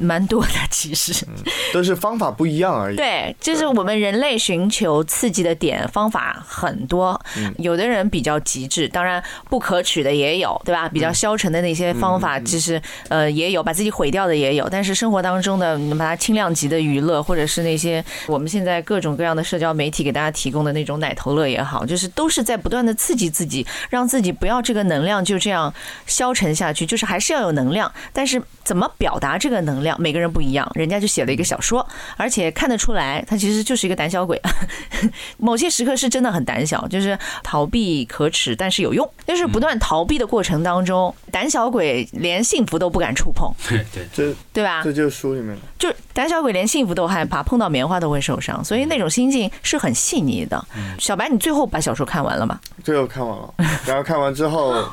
[0.00, 1.26] 蛮多的，其实，
[1.72, 2.96] 都是方法不一样而已。
[2.96, 7.20] 对，就是我们人类寻求刺激的点方法很多，
[7.58, 10.88] 有的人比较极致，当然不可取的也有，对吧？
[10.88, 14.68] 比较消沉的那些方法，其实呃也有，把自己毁掉的也有。
[14.68, 25.72] 但是生活当中的，你把它轻量级的娱乐，或者是那些我们现在各种各样的社交媒体给大家提供的那种奶头乐也好，就是都是在不断的刺激自己，让自己不要这个能量就这样
[26.06, 29.87] 消沉下去，就是还是要有能量，但是怎么表达这个能量？
[29.98, 34.40] 每个人不一样，人家就写了一个小说，而且看得出来，他其实就是一个胆小鬼。
[35.38, 39.08] 某些时刻是真的很胆小，就是逃避可耻，但是有用。
[39.26, 43.52] 就是不断逃避的过程当中，胆小鬼连幸福都不敢触碰。
[43.68, 44.82] 对对，这对吧？
[44.82, 45.62] 这就是书里面的。
[45.78, 50.62] 就胆小鬼连幸福都害怕，碰到棉花都会受伤，所以那种心境是很细腻的。
[50.98, 52.58] 小白，你最后把小说看完了吗？
[52.82, 53.54] 最后看完了，
[53.86, 54.84] 然后看完之后，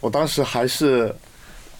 [0.00, 1.14] 我当时还是。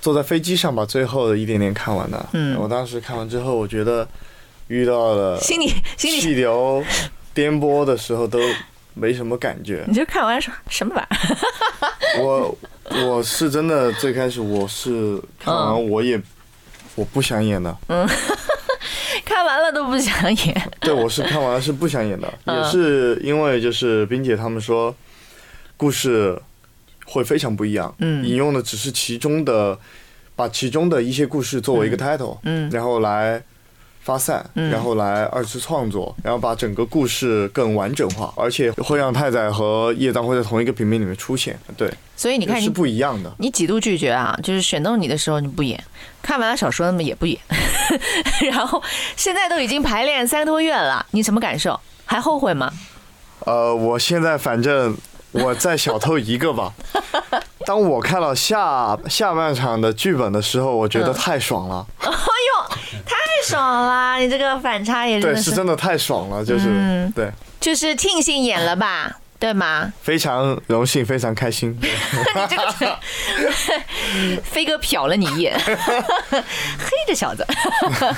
[0.03, 2.27] 坐在飞机上把最后的一点点看完的。
[2.33, 4.07] 嗯，我当时看完之后，我觉得
[4.67, 6.85] 遇到了气流
[7.33, 8.41] 颠簸的时候都
[8.95, 9.85] 没什么感觉。
[9.87, 11.17] 你就看完说什么玩意
[12.17, 12.19] 儿？
[12.21, 12.59] 我
[13.07, 16.21] 我是真的最开始我是看完我也
[16.97, 17.75] 我不想演的。
[17.87, 18.05] 嗯，
[19.25, 20.71] 看完了都不想演。
[20.81, 24.93] 对，我是看完了是不想演的，也是因为就是冰姐他们说
[25.77, 26.37] 故事。
[27.05, 27.95] 会非常不一样。
[27.99, 29.79] 嗯，引用的只是其中的，
[30.35, 33.43] 把其中的一些故事作为一个 title，嗯，然后来
[34.01, 41.57] 发散，然后来二次创作，然后把整个故事更完整化，而且会让太宰和叶藏会在同一个平面里面出现。
[41.77, 43.33] 对，所以你看是不一样的。
[43.39, 44.37] 你几度拒绝啊？
[44.43, 45.83] 就是选中你的时候你不演，
[46.21, 47.39] 看完了小说那么也不演，
[48.51, 48.83] 然后
[49.17, 51.79] 现在都已经排练三个多月了，你什么感受？
[52.05, 52.73] 还后悔吗？
[53.41, 54.97] 呃，我现在反正。
[55.33, 56.73] 我再小偷一个吧。
[57.65, 61.87] 当我看到下下半场的剧本的时候，我觉得太爽了。
[62.01, 64.17] 哎呦，太爽了！
[64.17, 69.19] 你这个反差也对，是真的太爽了，就是对，就是庆幸演了吧。
[69.43, 69.93] 对吗？
[70.01, 71.77] 非常荣幸，非常开心。
[74.45, 75.75] 飞哥瞟了你一眼，嘿，
[77.09, 77.45] 这小子。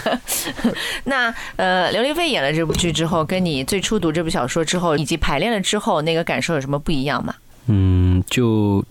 [1.04, 7.34] 那呃，刘玲飞演了这部剧之后，跟你最初读这部小说之后，以及排练了之后，那个感受有什么不一样吗？
[7.68, 8.84] 嗯，就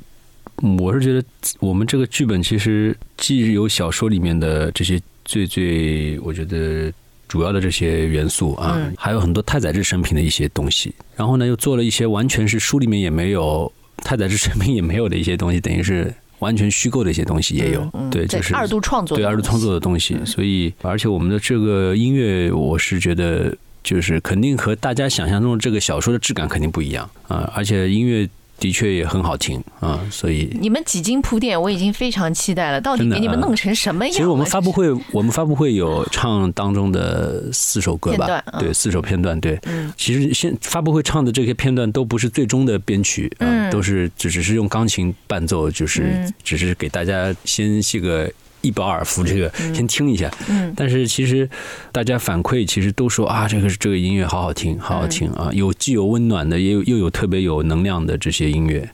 [0.79, 1.23] 我是觉得
[1.59, 6.91] 我们这个剧本其实既有小说里面的这些最最，我觉得。
[7.33, 17.91] 主要的这些元素啊，还有很多太宰治生平的一些东西，然后呢，又做了一些完全是书里面也没有太宰治生平也没有的一些东西， 等于是完全虚构的一些东西也有。
[18.11, 20.15] 对，就是二度创作，对二度创作的东西。
[20.27, 28.29] 所以，而且我们的这个音乐，我是觉得就是肯定和大家想象中的这个小说的质感肯定不一样啊，而且音乐。
[28.63, 32.79] 的确也很好听啊，所以你们几经铺垫，我已经非常期待了。
[32.79, 34.13] 到底给你们弄成什么样？
[34.13, 38.41] 其实我们发布会，我们发布会有唱当中的四首歌吧？
[38.57, 39.37] 对，四首片段。
[39.41, 39.59] 对，
[39.97, 48.31] 其实现发布会唱的这些片段都不是最终的编曲啊，都是只只是用钢琴伴奏，就是只是给大家先写个。
[48.63, 50.31] 一饱耳福，这个先听一下。
[50.49, 51.47] 嗯，但是其实
[51.91, 58.89] 大家反馈其实都说啊，这个这个音乐好好听，好好听啊，有既有温暖的，也有又有特别有能量的这些音乐。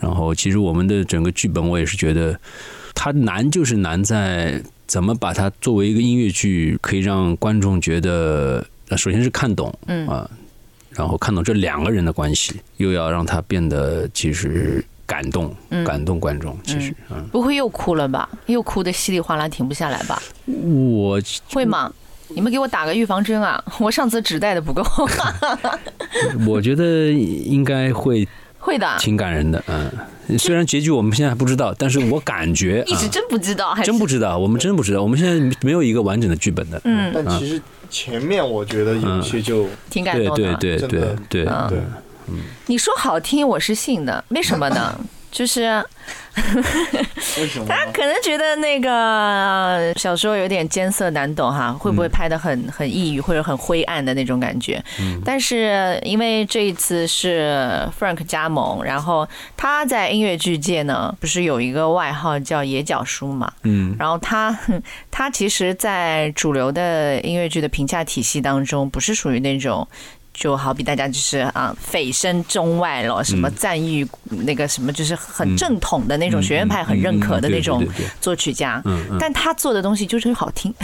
[0.00, 2.38] 然后，其实我们的整个剧本，我也是觉得
[2.92, 10.28] 它难，就是难在怎么把它作为一个音乐剧，可以让观众觉得，首先是看懂，嗯啊，
[10.90, 14.84] 然后看懂这两个人的关系，又要让它变得其实。
[15.06, 18.28] 感动，感动观众，其实，嗯，不会又哭了吧？
[18.46, 20.22] 又哭的稀里哗啦，停不下来吧？
[20.46, 21.20] 我
[21.52, 21.92] 会吗？
[22.28, 23.62] 你们给我打个预防针啊！
[23.78, 24.82] 我上次纸带的不够。
[26.48, 28.26] 我觉得应该会，
[28.58, 29.62] 会的，挺感人的。
[29.68, 36.80] 嗯，虽然结局我们现在还不知道，但是我感觉 一直真不知道，真不知道，我们真不知道，我们现在没有一个完整的剧本的。
[36.84, 41.82] 嗯，但其实前面我觉得有些就挺感动的，对对对对对
[42.26, 42.34] 对。
[42.66, 44.24] 你说好听，我是信的。
[44.28, 44.98] 为什么呢？
[45.34, 45.62] 就是
[47.36, 47.66] 为什么？
[47.68, 54.80] 他可能觉得那个小说有点艰涩难懂哈，会不会拍的很很抑郁或者很灰暗的那种感觉？
[55.00, 55.20] 嗯。
[55.24, 63.52] 但是因为这一次是 Frank 加盟，然后他在音乐剧界呢，不是有一个外号叫野角叔嘛？
[63.64, 63.96] 嗯。
[63.98, 64.56] 然后他
[65.10, 69.88] 他其实，在主流的音乐剧的评价体系当中，不是属于那种。
[70.34, 74.06] 就好比大家就是啊，蜚声中外了，什么赞誉
[74.44, 77.86] 那个什么，就是很正统的那种学院派很认可的那种
[78.20, 78.82] 作曲家。
[79.18, 80.74] 但他做的东西就是好听，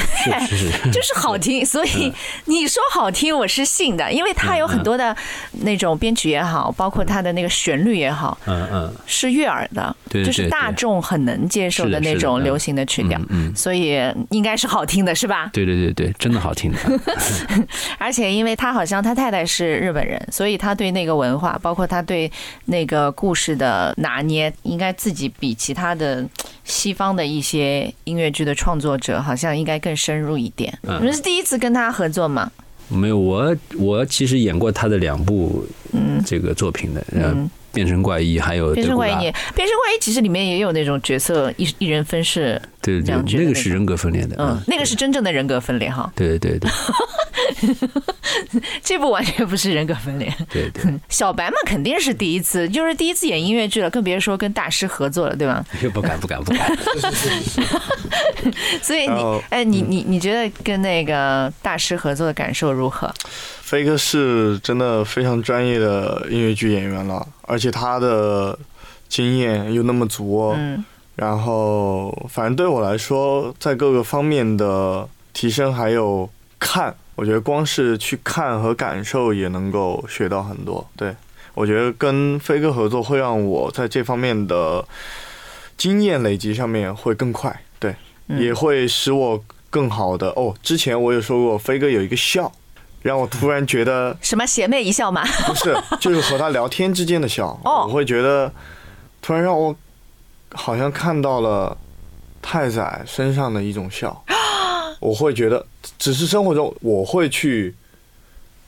[0.92, 1.66] 就是好听。
[1.66, 2.12] 所以
[2.44, 5.14] 你说好听，我是信的，因为他有很多的
[5.62, 13.20] 那种编曲也好，包括他的那个旋律也好，嗯嗯，是悦耳的，就是大众很能接受的那种流行的曲调。
[13.56, 15.50] 所以应该是好听的，是吧？
[15.52, 16.78] 对对对对，真的好听的。
[17.98, 19.39] 而且因为他好像他太太。
[19.44, 22.30] 是日本人，所以他对那个文化，包括他对
[22.66, 26.26] 那个故事的拿捏，应该自己比其他的
[26.64, 30.76] 西方的一些音乐剧的创作者，好像应该更深入一点。
[30.82, 32.50] 你们是第一次跟他合作吗？
[32.88, 46.70] 没有，我我其实演过他的两部嗯这个作品的，嗯，变身怪医还有变身怪医，变身怪医其实里面也有那种角色一一人分饰，对对，那个是人格分裂的，嗯，那个是真正的人格分裂哈，对对对。
[48.82, 50.32] 这部完全不是人格分裂。
[50.50, 55.64] 对对， 小白嘛肯定是第一次，就是第一次演音乐剧了，更别说跟大师合作了，对吧？
[55.92, 56.76] 不敢不敢不敢。
[58.82, 63.12] 所以你哎，你你你觉得跟那个大师合作的感受如何？
[63.70, 68.58] 飞哥是真的非常专业的音乐剧演员了，而且他的
[69.08, 70.52] 经验又那么足。
[70.56, 70.84] 嗯。
[71.14, 76.28] 然后，反正对我来说，在各个方面的提升还有
[76.58, 76.92] 看。
[77.14, 80.84] 我觉得光是去看和感受也能够学到很多。
[80.96, 81.14] 对
[81.54, 84.84] 我觉得跟飞哥合作会让我在这方面的
[85.76, 87.94] 经验累积上面会更快，对，
[88.26, 90.52] 也会使我更好的哦。
[90.60, 92.50] 之前我有说过，飞哥有一个笑，
[93.02, 95.24] 让我突然觉得什么邪魅一笑吗？
[95.46, 98.52] 不是，就是和他聊天之间的笑， 我会觉得
[99.22, 99.74] 突然让我
[100.52, 101.76] 好像看到了
[102.42, 104.24] 太宰身上的一种笑。
[105.00, 105.64] 我会觉得，
[105.98, 107.74] 只是生活中我会去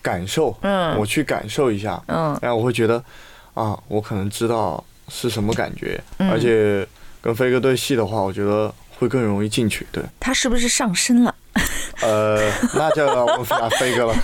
[0.01, 3.05] 感受，嗯，我去感受一下，嗯，然后我会觉得，
[3.53, 6.89] 啊，我可能知道是什么感觉，而且
[7.21, 9.87] 跟飞哥对戏的话，我觉得会更容易进去。
[9.93, 11.35] 对，他是不是上身了？
[12.03, 14.15] 呃，那就要问下飞哥了。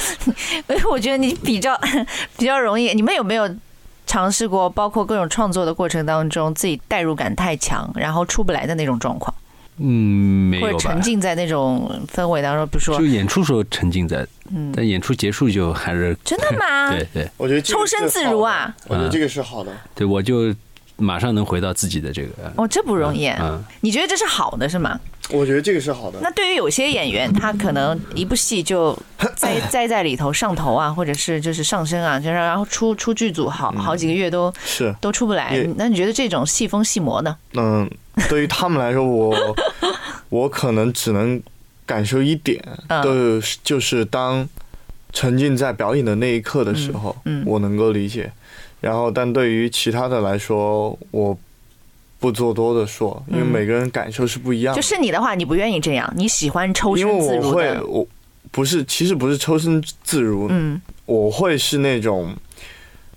[0.68, 1.78] 因为我觉得你比较
[2.36, 2.92] 比较容易。
[2.94, 3.48] 你们有没有
[4.06, 9.34] 尝试过，包括各种创作的过程当中，自己代入感太强，然后出不来的那种状况？
[9.78, 16.90] 嗯，没有或者沉浸在那种氛围当中，比如说，就演出时候沉浸在，嗯，但演出结束就还是真的吗？
[16.90, 19.72] 对对，我觉得抽身自如啊，我觉得这个是好的。
[19.94, 20.54] 对，我就
[20.96, 22.52] 马上能回到自己的这个。
[22.56, 23.26] 哦，这不容易。
[23.26, 25.00] 嗯，你觉得这是好的是吗？
[25.30, 26.18] 我觉得这个是好的。
[26.20, 28.96] 那对于有些演员，他可能一部戏就
[29.36, 35.56] 栽栽在里头上头啊，或者是就是上身啊，就是然后出出剧组好好几个月都是都出不来。
[35.76, 37.36] 那你觉得这种戏风戏魔呢？
[37.54, 37.90] 嗯。
[38.28, 39.56] 对于他们来说，我
[40.30, 41.42] 我可能只能
[41.84, 42.62] 感受一点，
[43.02, 44.48] 都就是当
[45.12, 48.30] 沉浸在表演的那一刻的时候，我能够理解。
[48.80, 51.36] 然后，但对于其他的来说，我
[52.24, 54.80] 不做多的说，因为每个人感受是不一样的。
[54.80, 57.84] 就是你的话，你不愿意这样，你喜欢抽身自如的。
[57.86, 58.06] 我
[58.50, 62.34] 不是，其实不是抽身自如，嗯，我会是那种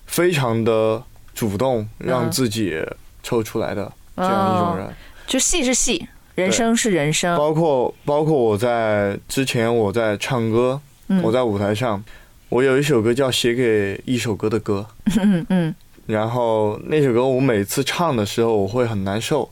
[0.08, 1.02] 非常的
[1.34, 2.76] 主动，让自己
[3.24, 3.90] 抽出来的。
[4.18, 4.94] 这样一种人，
[5.26, 7.38] 就戏是戏，人生是人生。
[7.38, 10.82] 包括包括我在之前我在唱歌，
[11.24, 12.04] 我在舞台上，
[12.50, 14.86] 我有一首歌叫《写给一首歌的歌》，
[15.22, 15.76] 嗯嗯，
[16.08, 19.48] 然后那首歌我每次唱的时候我会很难受，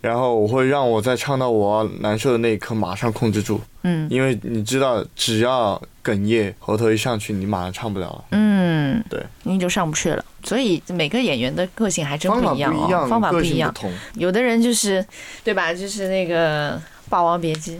[0.00, 10.24] 然后我会让我在唱到我难受的那一刻马上控制住，嗯，因为你知道只要哽咽，喉头一上去，你马上唱不了了，嗯，对，你就上不去了。
[10.44, 13.74] 所以每个演员的个性还真不一样哦，方法不一样，
[14.14, 15.04] 有的人就是，
[15.42, 15.74] 对吧？
[15.74, 16.76] 就是那个。
[17.08, 17.78] 《霸王别姬》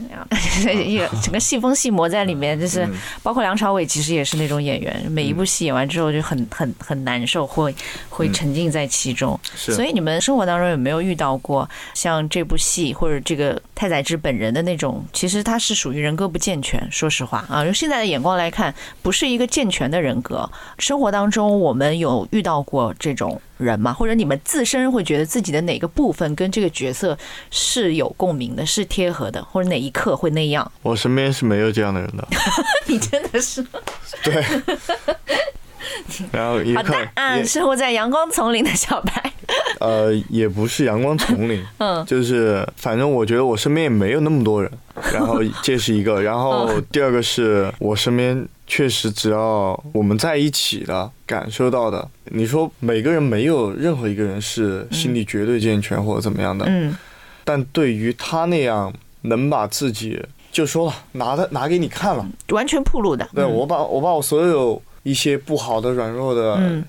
[0.87, 2.89] 也整个戏风戏魔在里面，就是
[3.23, 7.75] 包括梁朝伟，其实也是那种演员，每一部戏演完之后就很很很难受，会
[8.09, 9.39] 会沉浸在其中。
[9.57, 15.05] 所以你们生活当中有没有遇到过像这部戏或者这个太宰治本人的那种？
[15.13, 20.49] 其实他是属于人格不健全，说实话啊，用现在的眼光来看，不是一个健全的人格。
[20.79, 23.41] 生活当中我们有遇到过这种。
[23.59, 27.17] 人嘛，或者你们自身会觉得自己的哪个部分跟这个角色
[27.51, 30.71] 是有共鸣的，是贴合的，或者哪一刻会那样？
[30.83, 32.27] 我身边是没有这样的人的。
[32.87, 33.65] 你真的是？
[34.25, 34.45] 对。
[36.33, 39.33] 然后好的，嗯，生活在阳光丛林的小白。
[39.81, 44.71] 呃，也不是阳光丛林，嗯，就是反正我觉得我身边也没有那么多人，
[45.13, 56.97] 然后这是一个，然后第二个是我身边确实只要我们在一起的感受到的，你说每个人没有任何一个人是心理绝对健全或者怎么样的，嗯，
[57.45, 58.93] 但对于他那样
[59.23, 66.83] 能把自己就说了拿的拿给你看了，完全暴露的，对我把我把我所有一些不好的软弱的。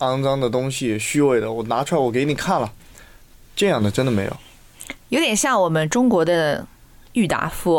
[0.00, 2.70] 肮脏的东西、虚伪的，我拿出来，我给你看了。
[3.54, 4.36] 这样的真的没有，
[5.10, 6.66] 有点像我们中国的
[7.12, 7.78] 郁达夫。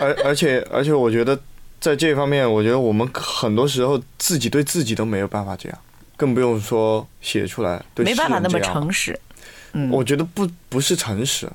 [0.00, 1.38] 而而且而且，我觉得
[1.80, 5.78] 在这方面，我觉得我们很多时候自己对自己都没有办法这样，
[6.16, 7.84] 更不用说写出来。
[7.96, 9.18] 没办法那么诚实。
[9.72, 11.50] 嗯，我觉得不不是诚实，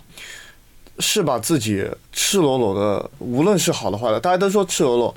[1.00, 5.16] 是把自己赤裸裸的，无论是好的坏的，大家都说赤裸裸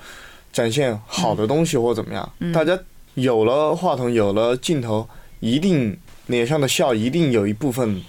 [0.52, 2.78] 展现好的东西或怎么样，大家。
[3.14, 5.96] 有了话筒，有了镜头，一定
[6.26, 8.02] 脸上的笑一定有一部分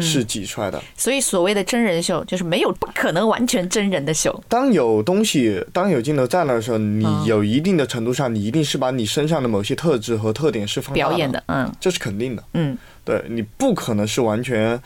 [0.00, 0.82] 是挤出来的。
[0.96, 4.42] 所以所谓的真人秀，就是没有不可能完全真人的秀。
[4.48, 14.80] 当有东西，当有镜头在那的时候，你有一定的程度上，你一定是把你身上的某些特质和特点是放表演的，嗯，这是肯定的，嗯，对你不可能是完全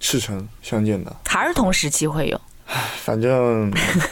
[0.00, 1.14] 赤诚相见的。
[1.34, 2.40] 儿童时期会有。
[2.96, 3.70] 反正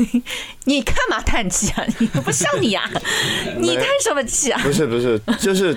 [0.64, 1.82] 你干嘛叹气啊？
[1.98, 2.84] 你不像你啊！
[3.56, 4.60] 你叹什么气啊？
[4.62, 5.74] 不是不是，就是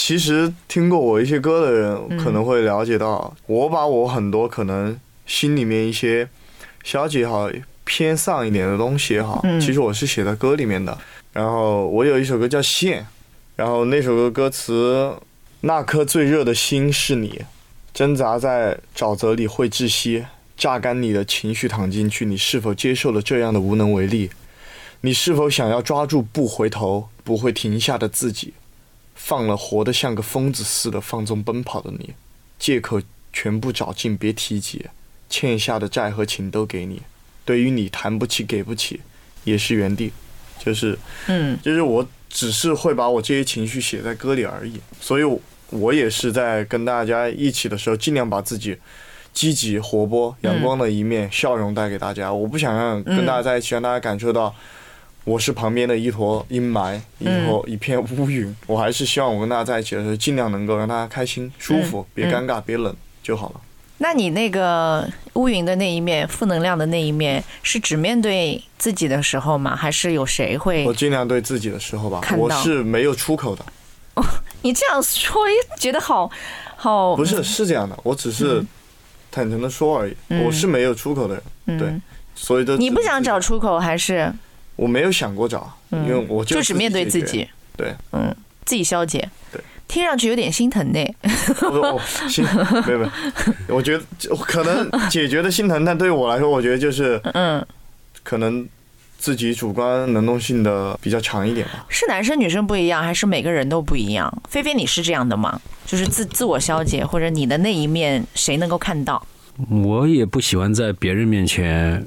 [0.00, 4.96] 其实听过我一些歌的人可能会了解到，我把我很多可能
[5.26, 6.26] 心里面一些
[6.84, 7.50] 消极也好、
[7.84, 10.96] 偏丧一点的东西也好，其实我是写在歌里面的。
[11.32, 13.02] 然后我有一首歌叫《线》，
[13.56, 15.12] 然后那首歌歌词：
[15.62, 17.42] 那颗最热的心是你，
[17.92, 20.24] 挣扎在沼泽里会窒息。
[20.56, 24.30] 榨干你的情绪躺进去，你是否接受了这样的无能为力？
[25.00, 28.54] 你是否想要抓住不回头、不会停下的自己？
[29.28, 32.14] 放了活得像个疯子似的放纵奔跑的你，
[32.58, 32.98] 借口
[33.30, 34.86] 全部找尽，别提及。
[35.28, 37.02] 欠下的债和情都给你，
[37.44, 39.00] 对于你谈不起、给不起，
[39.44, 40.10] 也是原地。
[40.58, 44.80] 就是，嗯，就是我只是会把我这些情绪写在歌里而已。
[44.98, 48.78] 所以，我也是在跟大家一起的时候，尽量把自己。
[49.34, 52.32] 积极、活泼、阳光的一面，笑容带给大家。
[52.32, 54.52] 我不想让跟大家在一起，让大家感受到
[55.28, 58.56] 我是旁边的一坨阴霾，一坨一片乌云。
[58.66, 63.60] 我还是希望我跟大家在一起的时候，尽量能够让大家开心、舒服，别尴尬、别冷就好了。
[63.98, 69.76] 那你那个乌云的那一面、负能量的那一面，是只面对自己的时候吗？
[69.76, 70.86] 还是有谁会？
[70.86, 72.22] 我尽量对自己的时候吧。
[72.34, 73.62] 我是没有出口的。
[74.62, 75.42] 你这样说，
[75.76, 76.30] 觉得好
[76.74, 77.14] 好。
[77.14, 77.94] 不是，是这样的。
[78.02, 78.64] 我只是。
[79.30, 82.00] 坦诚的说而已，我是没有出口的人，对，
[82.34, 84.32] 所以都你不想找出口还是？
[84.78, 91.04] 我没有想过找，因为我就只面对自己，对，嗯，自己消解，对，听上去有点心疼呢。
[91.60, 92.42] 哦，心
[92.86, 93.04] 没有没
[93.68, 94.04] 有，我觉得
[94.46, 97.66] 可能解决的心疼，但对于我来说，我觉得就是嗯，
[98.22, 98.66] 可能。
[99.20, 101.84] 自己主观能动性的比较强一点吧？
[101.88, 104.32] 是男生女生不一样，还是每个人都不一样？
[104.48, 105.60] 菲菲，你是这样的吗？
[105.84, 109.20] 就是自自我消解，或者你的那一面，谁能够看到？
[109.82, 112.06] 我也不喜欢在别人面前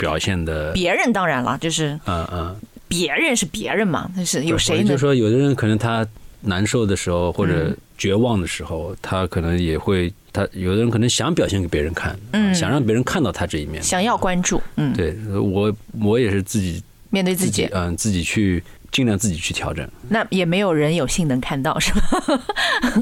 [0.00, 0.72] 表现的。
[0.72, 2.56] 别人当然了，就是嗯嗯，
[2.88, 4.82] 别人是别人嘛，但是有谁？
[4.82, 6.04] 就说有的人可能他
[6.40, 10.12] 难受的时候，或者绝望的时候，他可能也会。
[10.32, 16.80] 他有的人可能想表现给别人看，嗯，想让别人看到他这一面，想要关注，嗯，对我我也是自己
[17.10, 19.84] 面对自己，嗯，自己去尽量自己去调整。
[20.08, 22.00] 那也没有人有幸能看到，是吧？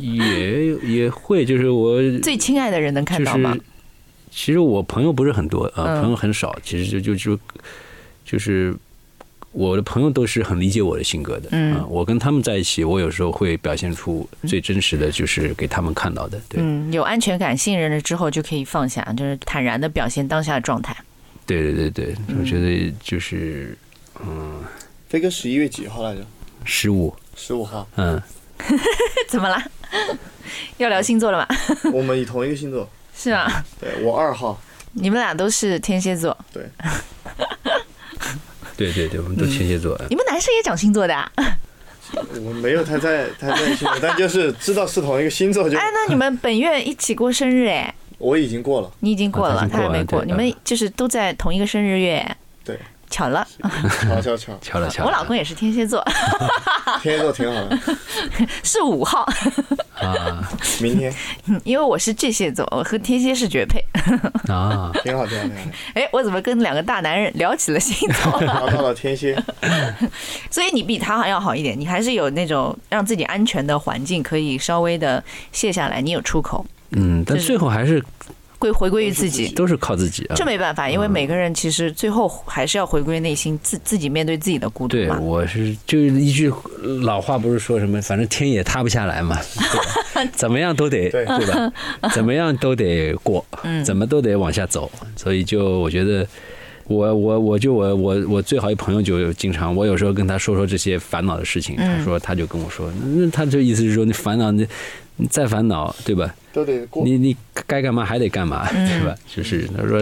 [0.01, 3.55] 也也会，就是我最亲爱的人能看到吗？
[4.31, 7.43] 其实我朋友不是很多啊，朋友很少，其实就就就
[8.25, 8.75] 就是。
[9.51, 20.95] 我的朋友都是很理解我的性格的，嗯，我跟他们在一起，我有时候会表现出最真实的就是给他们看到的，对，嗯，有安全感、信任了之后就可以放下，就是坦然的表现当下的状态。
[21.47, 23.77] 对对对对，我觉得就是，
[24.23, 24.63] 嗯，
[25.09, 26.21] 飞哥十一月几号来着？
[26.65, 27.89] 十五，十五号。
[27.97, 28.21] 嗯，
[29.29, 29.61] 怎么了？
[30.77, 31.47] 要聊星座了吗？
[31.95, 32.89] 我们以同一个星座。
[33.19, 33.65] 是吗。
[33.81, 34.59] 对我二号。
[34.93, 36.37] 你们俩都是天蝎座。
[36.53, 36.63] 对。
[38.77, 40.01] 对对对，我们都天蝎座。
[40.09, 41.15] 你们男生也讲星座的？
[41.15, 41.33] 啊
[42.43, 45.77] 我没有太在太在星座，但就是知道是同一个星座就。
[45.79, 47.95] 哎，那你们本月一起过生日哎？
[48.19, 48.91] 我已经过了。
[49.01, 50.25] 你已经过了，他还没过。
[50.25, 52.37] 你们就是都在同一个生日月。
[53.09, 53.15] 对。
[53.19, 53.47] 巧了，
[54.01, 55.09] 巧巧巧，巧了巧了。
[55.09, 56.05] 我老公也是天蝎座，
[57.03, 57.79] 天蝎座挺好的，
[58.63, 59.27] 是五号
[59.99, 60.49] 啊。
[60.81, 61.13] 明天，
[61.65, 63.83] 因为我是巨蟹座，我和天蝎是绝配
[64.53, 65.71] 啊， 挺好挺好挺好。
[65.95, 68.41] 哎，我怎么跟两个大男人聊起了星座？
[68.41, 69.37] 聊到了天蝎，
[70.51, 76.65] 所以你比他还要好一点，你还是有那种让自己安全的环境，可以稍微的卸下来，你有出口。
[76.91, 78.05] 嗯，但最后还是。
[78.59, 80.35] 归回归于自己，都是靠自己啊。
[80.37, 86.53] 这没办法，因为每个人其实最后还是要回归内心，自自己面对自己的孤独对，我是就是一句
[87.03, 89.39] 老话，不是说什么，反正天也塌不下来嘛，
[90.35, 91.73] 怎么样都得对吧？
[92.13, 93.45] 怎么样都得过，
[93.85, 94.91] 怎么都得往下走。
[95.15, 96.27] 所以就我觉得，
[96.85, 104.67] 我我我就我我我最好一朋友就经常，我有时候跟他说说这些烦恼的事情，他说他就跟我说，那他这意思是说你烦恼你。
[105.19, 106.35] 你再烦恼，对吧？
[106.53, 107.05] 都得过。
[107.05, 109.15] 你你该干嘛还得干嘛，对吧？
[109.27, 110.01] 就是他说，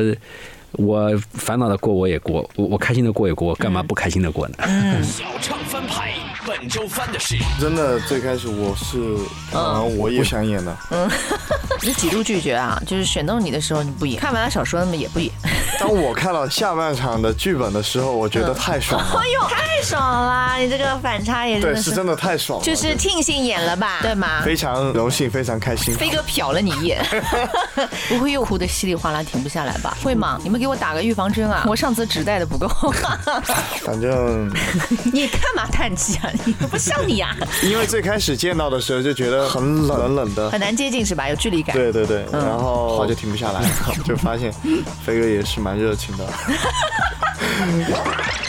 [0.72, 4.54] 我烦恼的过我也过，我我开心的过也过，干嘛不开心的过呢？
[6.58, 7.36] 本周翻的是。
[7.60, 8.98] 真的，最开始我是，
[9.54, 10.76] 嗯，我也不想演的。
[10.90, 11.10] 嗯，
[11.82, 12.80] 你几度拒绝啊？
[12.86, 15.30] 就是选中你的时候你不演，看完了小说那么也不演。
[15.78, 19.06] 当我看到下半场的剧本的时候，我觉得太爽了。
[19.20, 20.56] 哎呦，太爽了！
[20.58, 22.64] 你这个反差也对，是真的太爽了。
[22.64, 24.40] 就是庆幸演了吧，对吗？
[24.42, 25.94] 非常荣幸，非常开心。
[25.94, 27.04] 飞哥瞟了你一眼，
[28.08, 29.96] 不会又哭的稀里哗啦停不下来吧？
[30.02, 30.40] 会吗？
[30.42, 31.64] 你们给我打个预防针啊！
[31.66, 32.66] 我上次纸带的不够。
[33.82, 34.50] 反正
[35.12, 36.30] 你干嘛叹气啊？
[36.46, 37.36] 你 不像你啊。
[37.62, 41.28] 因为最开始见到的时候就觉得很冷冷的，很难接近是吧？
[41.28, 41.76] 有距离感。
[41.76, 43.60] 对对对，然后好就停不下来，
[44.06, 44.50] 就发现
[45.04, 45.60] 飞哥也是。
[45.66, 46.24] 蛮热情的。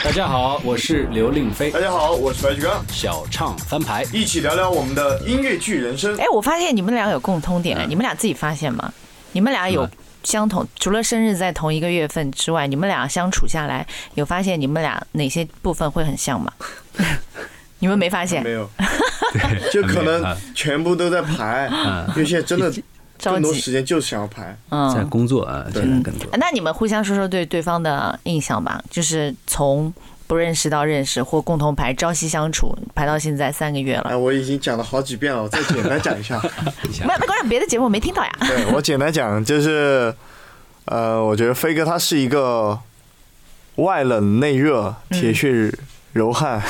[0.03, 1.71] 大家好，我是刘令飞。
[1.71, 2.85] 大家好，我是白举纲。
[2.89, 6.15] 小唱翻牌，一起聊聊我们的音乐剧人生。
[6.17, 8.93] 哎，我发现你们俩有共通点，你们俩自己发现吗？
[9.31, 9.89] 你们俩有
[10.23, 16.51] 相同，除了生日在同一个月份之外，你们俩相处下来，有发现你们俩哪些部分会很像吗？
[17.79, 18.43] 你们没发现？
[18.43, 18.69] 没有，
[19.71, 21.69] 就可能全部都在排，
[22.09, 22.71] 因为现在真的。
[23.19, 24.55] 更多时间就是想要排，
[24.93, 26.29] 在工作啊，现在更多。
[26.33, 29.91] 那你们互相说说对对方的印象吧，就是从
[30.27, 34.03] 不认识到认识，或共同排，朝夕相处，排到现在三个月了。
[34.11, 36.39] 哎，我已经讲了好几遍了，我再简单讲一下。
[37.01, 38.31] 没没关系，别的节目我没听到呀。
[38.41, 40.13] 对 我简单讲，就是，
[40.85, 42.79] 呃，我觉得飞哥他是一个
[43.77, 45.73] 外冷内热，铁血
[46.13, 46.61] 柔汉。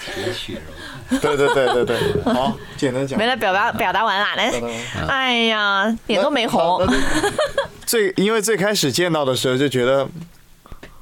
[0.00, 1.20] 铁血柔汉。
[1.20, 3.18] 对对对对对，好，简单讲。
[3.18, 4.52] 没了，表达表达完了，来，
[5.06, 6.86] 哎呀，脸都没红。
[7.84, 10.08] 最因为最开始见到的时候就觉得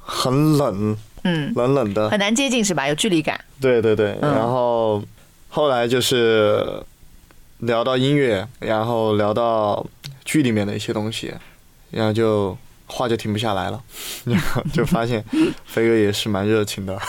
[0.01, 2.87] 很冷，嗯，冷冷的，很难接近是吧？
[2.87, 3.39] 有距离感。
[3.61, 5.01] 对对对，然后
[5.49, 6.83] 后来就是
[7.59, 9.85] 聊到音乐，然后聊到
[10.25, 11.33] 剧里面的一些东西，
[11.91, 13.81] 然后就话就停不下来了，
[14.25, 15.23] 然后就发现
[15.65, 16.97] 飞哥也是蛮热情的。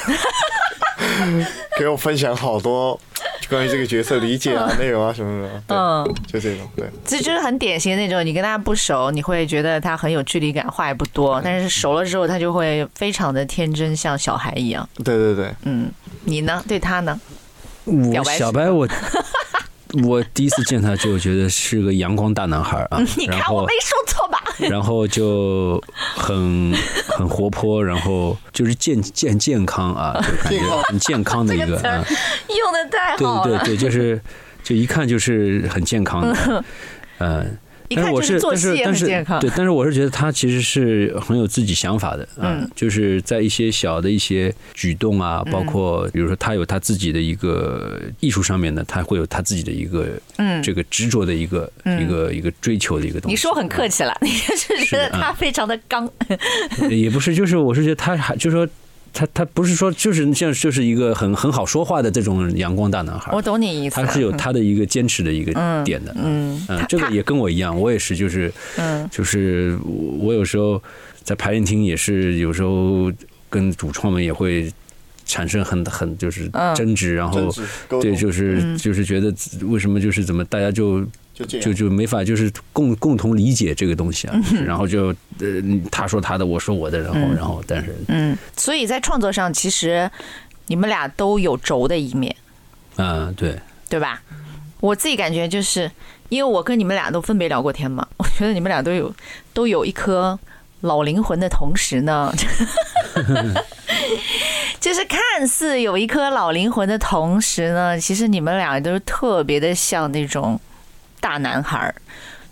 [1.78, 2.98] 给我分享好多
[3.48, 14.88] 关于这个角色理解啊、内容啊什么什么，嗯，就这种，对，这就是很典型的那种，你跟他不熟，你会觉得他很有距离感，话也不多，但是熟了之后，他就会非常的天真，像小孩一样。
[15.04, 15.90] 对对对，嗯，
[16.24, 16.62] 你呢？
[16.66, 17.20] 对他呢？
[17.84, 18.88] 我小白我。
[20.02, 24.42] 我第一次见他就觉得是个阳光大男孩啊， 你看我没说错吧？
[24.70, 25.82] 然后就
[26.14, 26.72] 很
[27.08, 32.04] 很活泼，然后就是健健健康啊，就感觉很健康的一个啊，
[32.48, 34.20] 用的太好了，对对对，就是
[34.62, 36.64] 就一看就是很健康的，
[37.18, 37.58] 嗯。
[37.94, 39.06] 但是我是，但是但是
[39.40, 51.70] 对，但是我是觉得他其实是很有自己想法的，嗯，就是在一些小的一些举动啊，包括比如说他有他自己的一个艺术上面的，他会有他自己的一个，嗯，这个执着的一个
[52.00, 53.32] 一个一个追求的一个东西。
[53.32, 56.10] 你说很客气了，你是觉得他非常的刚？
[56.90, 58.68] 也不是，就是我是觉得他还就是说。
[59.14, 63.94] 他他不是说就是像就是一个很很好说话的这种阳光大男孩，我懂你意思。
[63.94, 65.52] 他是有他的一个坚持的一个
[65.84, 69.78] 点的，嗯嗯，这个也跟我一样，我也是就是嗯，就是
[70.18, 70.82] 我有时候
[71.22, 73.10] 在排练厅也是有时候
[73.48, 74.68] 跟主创们也会
[75.24, 77.48] 产生很很就是争执，然后
[77.88, 81.06] 对就是就是觉得为什么就是怎么大家就。
[81.34, 85.08] 就就没法就是共共同理解这个东西啊，然后就
[85.40, 85.46] 呃
[85.90, 90.08] 他说他的我说我的，然后然后但是嗯，所以在创作上其实
[90.66, 92.34] 你们俩都有轴的一面，
[92.96, 93.58] 嗯对。
[93.86, 94.22] 对吧？
[94.80, 95.88] 我自己感觉就是
[96.28, 99.14] 因为我跟你们俩都分别聊过天嘛， 我觉得你们俩都有
[99.52, 100.38] 都有一颗
[100.80, 102.32] 老灵魂的同时呢，
[104.80, 110.58] 就是看似有一颗老灵魂的同时呢，其实你们俩都是特别的像那种。
[111.24, 111.94] 大男孩儿，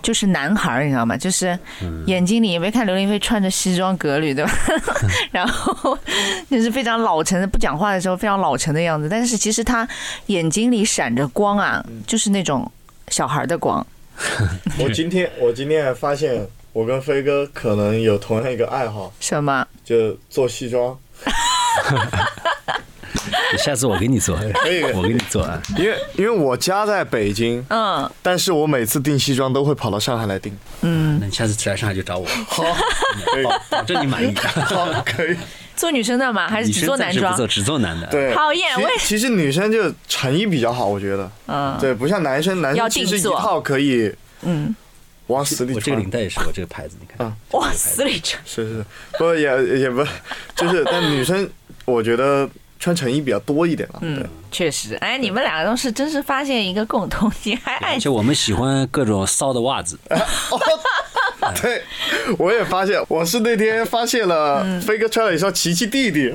[0.01, 1.15] 就是男孩儿，你知道吗？
[1.15, 1.59] 就是
[2.07, 4.53] 眼睛里，也没看刘亦菲穿着西装革履，对吧？
[5.31, 5.99] 然后
[6.51, 9.11] 就是非常老成的，不讲话的时候非常老成的样子。
[9.11, 9.87] 但是其实他
[10.29, 12.73] 眼睛里闪着光啊，就是那种
[13.09, 13.87] 小孩的光。
[14.81, 19.67] 我今天我今天还发现，我跟飞哥可能有同样一个爱好，什么？
[19.85, 20.99] 就做西装。
[23.59, 25.61] 下次我给你做，可以，我给你做啊。
[25.77, 30.57] 因为因为我家在北京，嗯，但是我每次订西装都会跑到上海来订。
[30.83, 32.27] 嗯，那你下次来上海就找我。
[32.47, 32.63] 好，
[33.27, 34.35] 可以，保证你满意。
[34.67, 35.37] 好，可以。
[35.75, 36.49] 做女生的吗？
[36.49, 37.35] 还是只做男装？
[37.35, 38.07] 做只做男的。
[38.09, 38.69] 对，讨厌。
[39.01, 41.31] 其实女生就诚意比较好，我觉得。
[41.47, 41.77] 嗯。
[41.81, 44.15] 对，不像男生，男生其实一套可以。
[44.43, 44.75] 嗯。
[45.29, 45.77] 往死里穿。
[45.77, 47.27] 我这个领带也是我这个牌子，你看。
[47.27, 47.33] 啊。
[47.53, 48.41] 往死里穿。
[48.45, 48.85] 是是，
[49.19, 50.05] 不也也不，
[50.55, 51.49] 就是但女生，
[51.85, 52.49] 我觉得。
[52.83, 59.97] 穿成衣比较多一点了，嗯，确实，哎，你们两个都是真是发现一个共同点，还爱，就我们喜欢各种骚的袜子。
[61.63, 61.85] 对，
[62.39, 66.33] 我也发现，我是那天发现了飞哥穿了一双奇奇弟弟，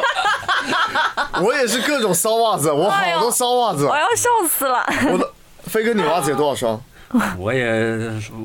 [1.42, 4.86] 我也是各种骚袜子，我好多骚袜子，我要笑死了。
[5.10, 5.32] 我的
[5.62, 6.78] 飞哥，你袜子有多少双？
[7.38, 7.66] 我也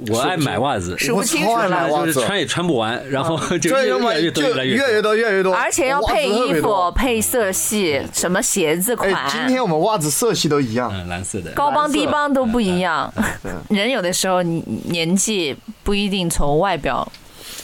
[0.09, 9.11] 我爱买袜子，数不清楚了，就是穿也穿不完，然后就越来越多，越来越多，越来越多，而且要配衣服、配色系，什么鞋子款。
[9.29, 13.11] 今天我们袜子色系都一样，蓝色的，高帮低帮都不一样。
[13.69, 17.09] 人有的时候你年纪不一定从外表。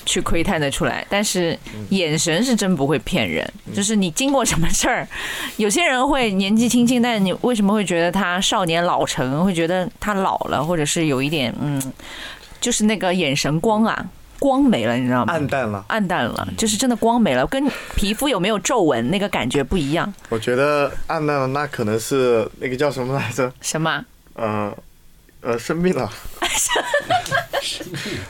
[0.08, 1.56] 去窥探的出来，但是
[1.90, 3.48] 眼神是真不会骗人。
[3.76, 5.08] 就是你经过什么事儿，
[5.58, 9.44] 有些人会年纪轻轻，但是你为什么会觉得他少年老成？
[9.44, 11.82] 会觉得他老了，或者是有一点嗯，
[12.62, 14.06] 就是那个眼神光啊，
[14.40, 15.34] 光没了，你知道吗？
[15.34, 20.12] 暗淡了，暗淡了，就是真的光没了，跟皮肤有没有皱纹那个感觉不一样。
[20.30, 23.52] 我觉得暗淡了，那可能是那个叫什么来着？
[23.62, 24.06] 什么？
[24.36, 24.48] 嗯。
[24.70, 24.78] 呃，
[25.56, 26.12] 生病了。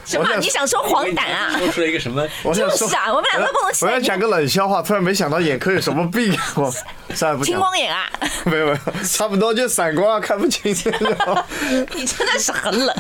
[0.06, 0.36] 什么？
[0.40, 1.56] 你想说黄疸啊？
[1.58, 2.28] 说出了一个什么？
[2.54, 3.72] 就是啊，我们两个不能。
[3.82, 6.36] 我要讲个冷笑话，突然没想到眼科有什么病。
[6.56, 6.74] 我
[7.14, 8.10] 算了，不青光眼啊？
[8.46, 10.74] 没有没有，差不多就散光啊，看不清。
[10.74, 12.96] 你真的是很冷。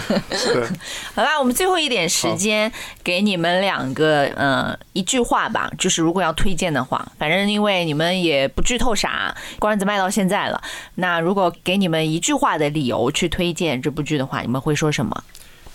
[1.15, 2.71] 好吧，我们最后一点时间
[3.03, 10.61] 给你们两个，嗯，一句话吧，就是如果要推荐的话，反正因为你们也不剧透啥，关子卖到现在了。
[10.95, 15.23] 那如果给你们一句话的理由去推荐这部剧的话，你们会说什么？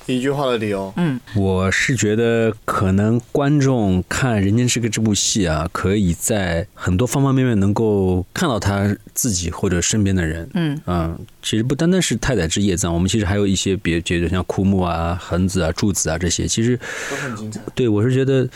[0.06, 16.76] 一句话的理由，嗯，我是觉得可能观众看《人间失格》这部戏啊，可以在很多方方面面能够看到他自己或者身边的人，嗯嗯，其实不单单是太宰治、叶藏，我们其实还有一些别觉得像枯木啊、恒子啊、柱子啊这些，其实
[17.08, 17.60] 都很精彩。
[17.72, 18.48] 对我是觉得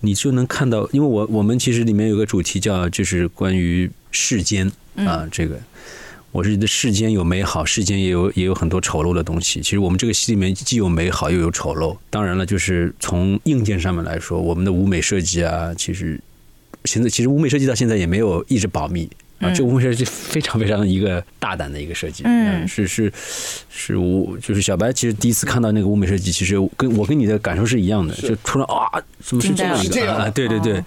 [0.00, 5.58] 你就能看到，因为我我们其实里面有个主题叫就是关于世间啊这个。
[6.34, 9.60] 我是觉得世间有美好，世间也有也有很多丑陋的东西。
[9.60, 11.96] 其实我们这个戏里面既有美好又有丑陋。
[12.10, 16.20] 当然了，就是从硬件上面来说，我们的舞美设计啊，其实
[16.86, 19.08] 现在其实舞美设计到现在也没有一直保密
[19.38, 19.48] 啊。
[19.52, 23.12] 这舞美设计非常非常一个大胆的一个设计，嗯，是是
[23.70, 30.28] 是，我就是小白，其实第一次看到那个舞美设计，其实跟我跟你的感受是一样的，就突然啊，怎么是这样一个啊？
[30.30, 30.82] 对对对，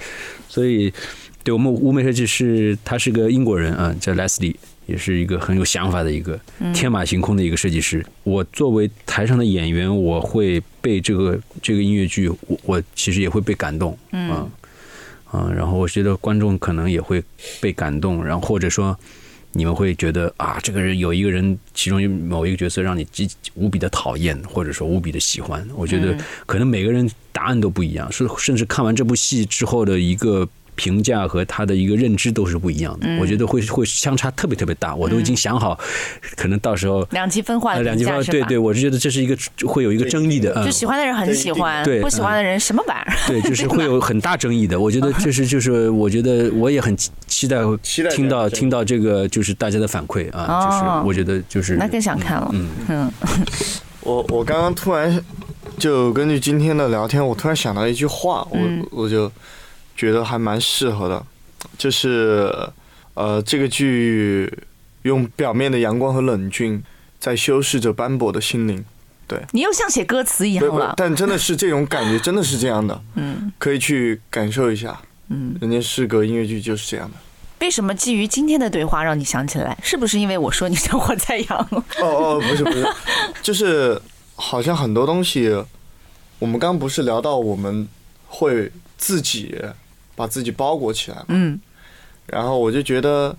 [0.50, 0.94] 所以
[1.42, 4.54] 对我们舞美设计师他是个英国人啊，叫 Leslie。
[4.88, 6.40] 也是一个很有想法的一个
[6.74, 8.04] 天马行空的一个设计师。
[8.24, 14.50] 我作为台上的演员，我会被这个这个音乐剧，我我其实也会被感动，嗯
[15.26, 17.22] 啊，然后我觉得观众可能也会
[17.60, 18.98] 被感动，然后或者说
[19.52, 25.68] 你们会觉得啊，这个人有一个人，其中有某一个角色让你极无比的讨厌，或者说无比的喜欢。
[25.76, 30.48] 我觉得可能每个人答案都不一样，是甚至看完这部戏之后的一个。
[30.78, 34.96] 评价和他的一个认知都是不一样的，我觉得会会相差特别特别大。
[34.96, 35.78] 我都已经想好，
[36.38, 39.36] 可能到时候两极分化的两极分化，对对，我是觉得这是一个
[39.68, 40.64] 会有一个争议的。
[40.64, 43.14] 就喜欢的人很喜欢，对不喜欢的人什么玩意儿？
[43.28, 44.80] 对，就是 会有很大争议的。
[44.80, 47.58] 我觉得 这是就是我觉得我也很期待
[48.08, 52.50] 听到听到这个就是大家的反馈啊，就是我觉得就是那更想看了。
[52.54, 53.12] 嗯嗯，
[54.02, 55.20] 我我刚刚突然
[55.80, 58.60] 就根据今天的聊天，我突然想到一句话，我
[58.92, 59.32] 我就。
[59.98, 61.26] 觉得还蛮适合的，
[61.78, 62.54] 就是，
[63.16, 64.50] 呃，这个剧
[65.02, 66.82] 用表面的阳光和冷峻，
[67.20, 68.86] 在修饰着斑驳的心灵。
[69.28, 73.02] 对你又像写歌词一样了，但真的是这种感觉，真的是这样的。
[73.16, 75.02] 嗯，可以去感受一下。
[75.28, 77.18] 嗯，人家诗歌音乐剧就是这样的。
[77.60, 79.78] 为什么基于今天的对话让你想起来？
[79.84, 81.60] 是不是因为我说你像火在阳？
[82.00, 82.88] 哦哦，不是不是，
[83.42, 84.02] 就是
[84.36, 85.52] 好像很多东西，
[86.40, 87.86] 我们刚不是聊到我们
[88.28, 89.60] 会自己。
[90.18, 91.60] 把自己包裹起来，嗯，
[92.26, 93.38] 然后我就觉得，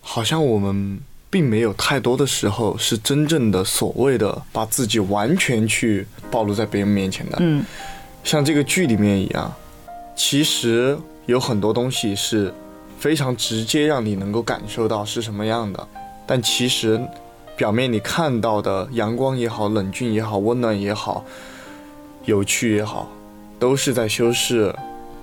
[0.00, 0.98] 好像我们
[1.30, 7.36] 并没有太多的时候是真正的所谓的把自己完全去暴露在别人面前的。
[7.38, 7.64] 嗯，
[8.24, 9.54] 像这个剧里面一样，
[10.16, 12.52] 其实有很多东西是
[12.98, 15.88] 非常直接让你能够感受到是什么样的，
[16.26, 17.00] 但其实
[17.56, 21.24] 表面你看到的阳光也好、冷峻也好、温暖也好、
[22.24, 23.08] 有趣也好，
[23.60, 24.74] 都是在修饰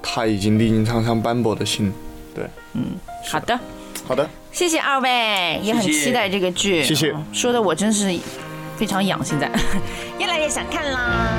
[0.01, 1.91] 他已经历经沧桑斑驳的心。
[2.33, 2.97] 对，嗯，
[3.29, 3.59] 好的，
[4.07, 4.29] 好的。
[4.51, 6.83] 谢谢二位，也很期待这个剧。
[6.83, 8.17] 谢谢，说的我真是
[8.75, 9.49] 非常痒，现在
[10.19, 11.29] 越来越想看啦。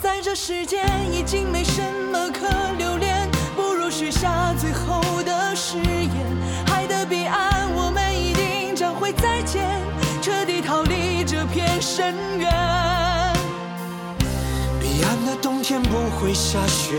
[0.00, 0.80] 在这世间
[1.12, 2.46] 已经没什么可
[2.78, 2.87] 留
[4.20, 6.10] 下最后的誓言。
[6.66, 9.64] 海的彼岸，我们一定将会再见，
[10.20, 12.50] 彻底逃离这片深渊。
[14.80, 16.96] 彼岸的冬天不会下雪，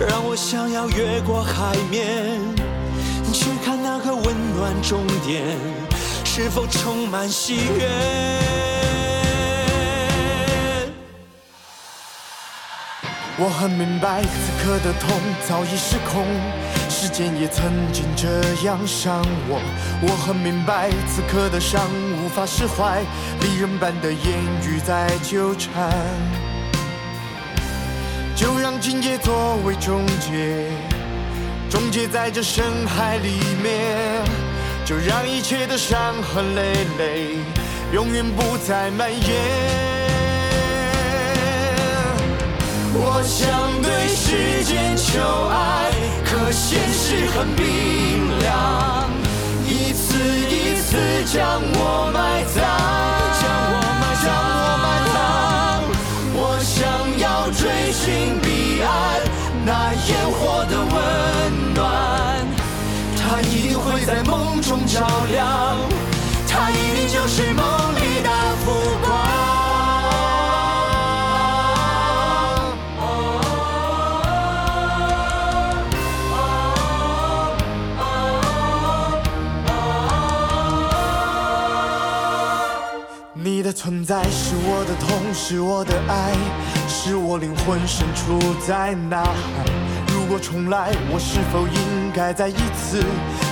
[0.00, 2.40] 让我想要越过海面，
[3.30, 5.44] 去看那个温暖终点
[6.24, 8.81] 是否充满喜悦。
[13.38, 15.18] 我很明白，此刻的痛
[15.48, 16.26] 早已失控。
[16.90, 18.28] 时间也曾经这
[18.62, 19.58] 样伤我，
[20.02, 21.80] 我很明白此刻的伤
[22.22, 23.00] 无法释怀，
[23.40, 24.22] 利刃般的言
[24.62, 25.90] 语在纠缠，
[28.36, 30.68] 就让今夜作为终结，
[31.70, 34.22] 终结在这深海里面，
[34.84, 37.36] 就让一切的伤痕累累，
[37.94, 40.01] 永远不再蔓延。
[42.94, 45.18] 我想对时间求
[45.48, 45.90] 爱，
[46.24, 47.64] 可现实很冰
[48.38, 49.08] 凉，
[49.66, 50.18] 一次
[50.50, 52.60] 一次将我埋葬，
[53.40, 54.28] 将我埋葬，
[54.60, 55.16] 我埋葬。
[56.34, 56.76] 我想
[57.18, 58.88] 要追寻彼岸
[59.64, 60.94] 那烟火的温
[61.74, 62.46] 暖，
[63.16, 65.78] 它一定会在梦中照亮，
[66.46, 67.64] 它一定就是梦
[67.96, 68.28] 里的
[68.64, 68.70] 浮
[69.02, 69.21] 光。
[83.72, 86.32] 存在是我的痛，是我的爱，
[86.86, 89.64] 是我灵魂深处在呐喊。
[90.08, 93.02] 如果重来，我是否应该再一次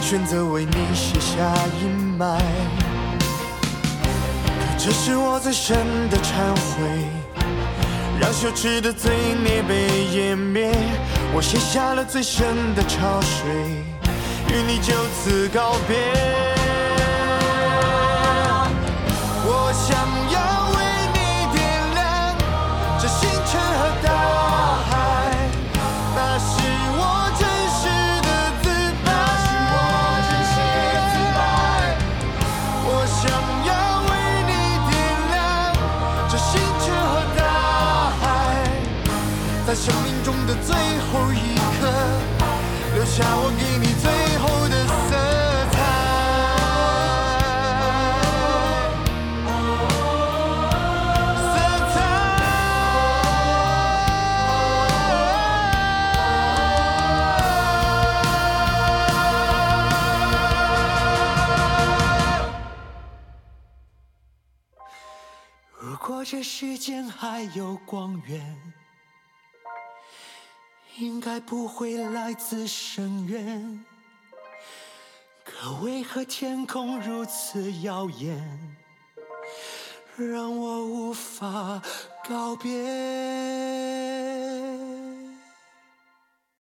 [0.02, 2.38] 选择为你卸下阴霾？
[4.60, 5.76] 可这是我最深
[6.10, 7.06] 的忏悔，
[8.20, 9.12] 让羞耻的罪
[9.42, 10.70] 孽被湮灭。
[11.34, 13.50] 我写下了最深的潮水，
[14.48, 16.59] 与你就此告别。
[40.66, 41.80] 最后一刻，
[42.94, 44.06] 留下我给你最
[44.38, 45.10] 后的色
[45.72, 45.78] 彩。
[65.78, 66.08] 如果。
[66.22, 68.69] 这世间还有光源，
[71.00, 73.84] 应该不会来自深渊。
[75.42, 78.38] 可为何天空如此耀眼，
[80.16, 81.80] 让我无法
[82.28, 82.70] 告别？